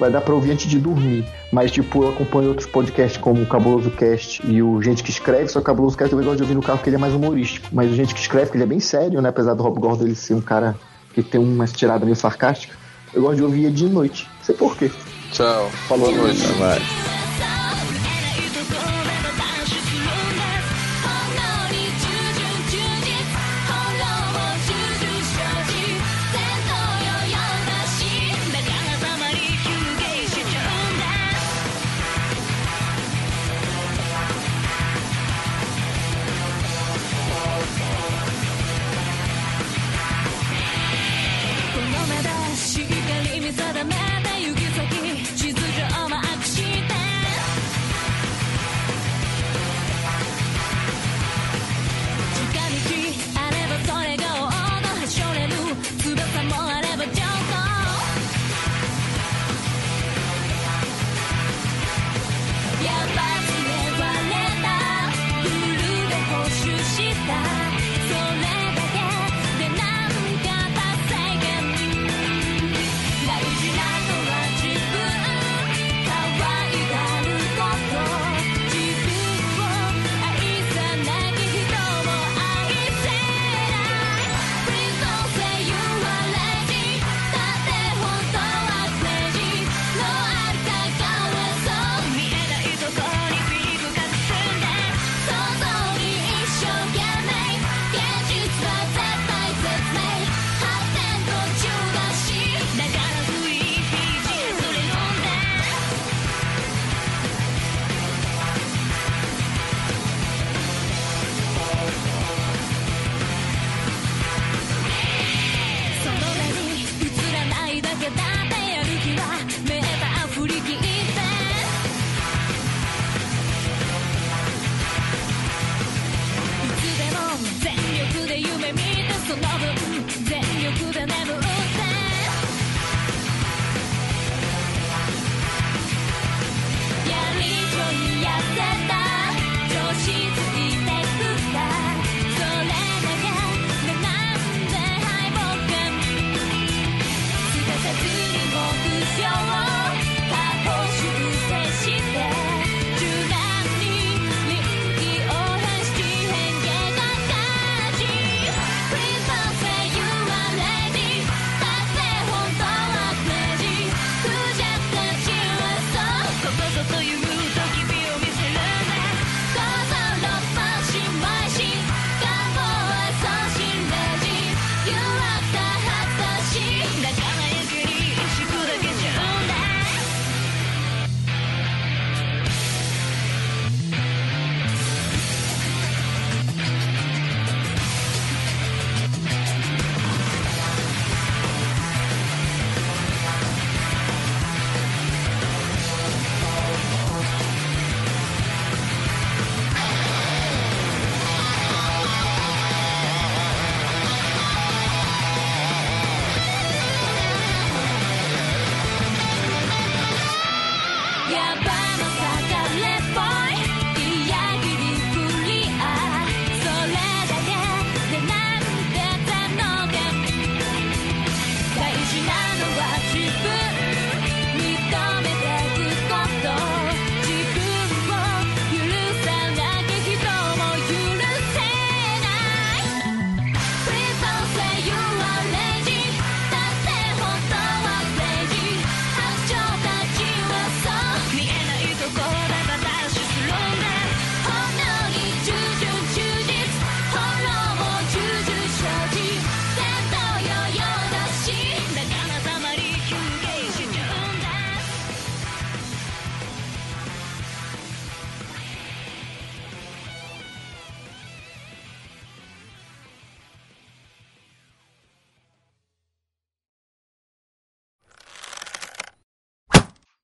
Vai 0.00 0.10
dar 0.10 0.22
pra 0.22 0.34
ouvir 0.34 0.52
antes 0.52 0.66
de 0.66 0.78
dormir. 0.78 1.24
Mas, 1.52 1.70
tipo, 1.70 2.02
eu 2.02 2.08
acompanho 2.08 2.48
outros 2.48 2.66
podcasts 2.66 3.20
como 3.20 3.42
o 3.42 3.46
Cabuloso 3.46 3.90
Cast 3.90 4.40
e 4.46 4.62
o 4.62 4.80
Gente 4.80 5.02
que 5.02 5.10
Escreve, 5.10 5.48
só 5.48 5.60
que 5.60 5.64
o 5.64 5.66
Cabuloso 5.66 5.98
Cast 5.98 6.12
eu 6.12 6.18
gosto 6.22 6.36
de 6.36 6.42
ouvir 6.44 6.54
no 6.54 6.62
carro 6.62 6.78
porque 6.78 6.88
ele 6.88 6.96
é 6.96 7.00
mais 7.00 7.12
humorístico. 7.12 7.68
Mas 7.72 7.90
o 7.90 7.94
Gente 7.94 8.14
que 8.14 8.20
Escreve, 8.20 8.50
que 8.50 8.56
ele 8.56 8.64
é 8.64 8.66
bem 8.66 8.80
sério, 8.80 9.20
né? 9.20 9.28
Apesar 9.28 9.52
do 9.52 9.62
Rob 9.62 9.78
Gordon 9.78 10.04
ele 10.04 10.14
ser 10.14 10.34
um 10.34 10.40
cara 10.40 10.74
que 11.12 11.22
tem 11.22 11.40
uma 11.40 11.66
tirada 11.66 12.04
meio 12.04 12.16
sarcástica, 12.16 12.74
eu 13.12 13.20
gosto 13.20 13.36
de 13.36 13.42
ouvir 13.42 13.64
ele 13.66 13.74
de 13.74 13.86
noite. 13.86 14.26
Não 14.38 14.44
sei 14.44 14.54
por 14.54 14.76
quê. 14.76 14.90
Tchau. 15.32 15.70
Falou. 15.88 16.10
Boa 16.10 16.22
noite. 16.24 16.46
な 16.58 17.15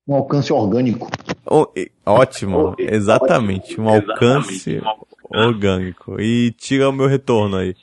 Um 0.07 0.15
alcance 0.15 0.51
orgânico. 0.51 1.07
Oh, 1.49 1.65
ótimo, 2.05 2.75
exatamente. 2.77 3.79
Um 3.79 3.87
alcance 3.87 4.81
orgânico. 5.29 6.19
E 6.19 6.51
tira 6.51 6.89
o 6.89 6.91
meu 6.93 7.07
retorno 7.07 7.57
aí. 7.57 7.75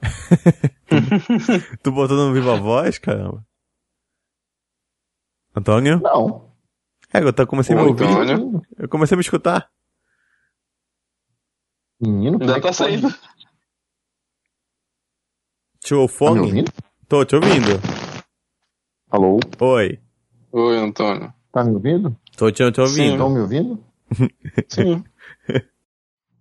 tu 1.82 1.90
botou 1.90 2.16
no 2.16 2.32
Viva 2.32 2.56
Voz, 2.56 2.98
caramba? 2.98 3.44
Antônio? 5.54 6.00
Não. 6.00 6.52
É, 7.12 7.18
eu 7.18 7.32
tá- 7.32 7.46
comecei 7.46 7.76
a 7.76 7.80
me 7.80 7.88
ouvir. 7.88 8.04
Antônio. 8.04 8.62
Eu 8.78 8.88
comecei 8.88 9.14
a 9.14 9.18
me 9.18 9.22
escutar. 9.22 9.70
Menino, 12.00 12.42
é 12.42 12.54
que 12.54 12.60
tá 12.60 12.72
saindo. 12.72 13.08
Tirou 15.80 16.08
Tá 16.08 16.30
me 16.32 16.40
ouvindo? 16.40 16.72
Tô 17.08 17.24
te 17.24 17.34
ouvindo. 17.36 17.80
Alô? 19.10 19.38
Oi. 19.60 20.01
Oi, 20.52 20.76
Antônio. 20.76 21.32
Tá 21.50 21.64
me 21.64 21.72
ouvindo? 21.72 22.14
Tô 22.36 22.52
te, 22.52 22.70
te 22.70 22.80
ouvindo. 22.80 23.12
Estão 23.12 23.30
me 23.30 23.40
ouvindo? 23.40 23.82
Sim. 24.68 25.02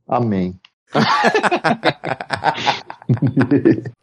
Amém. 0.05 0.59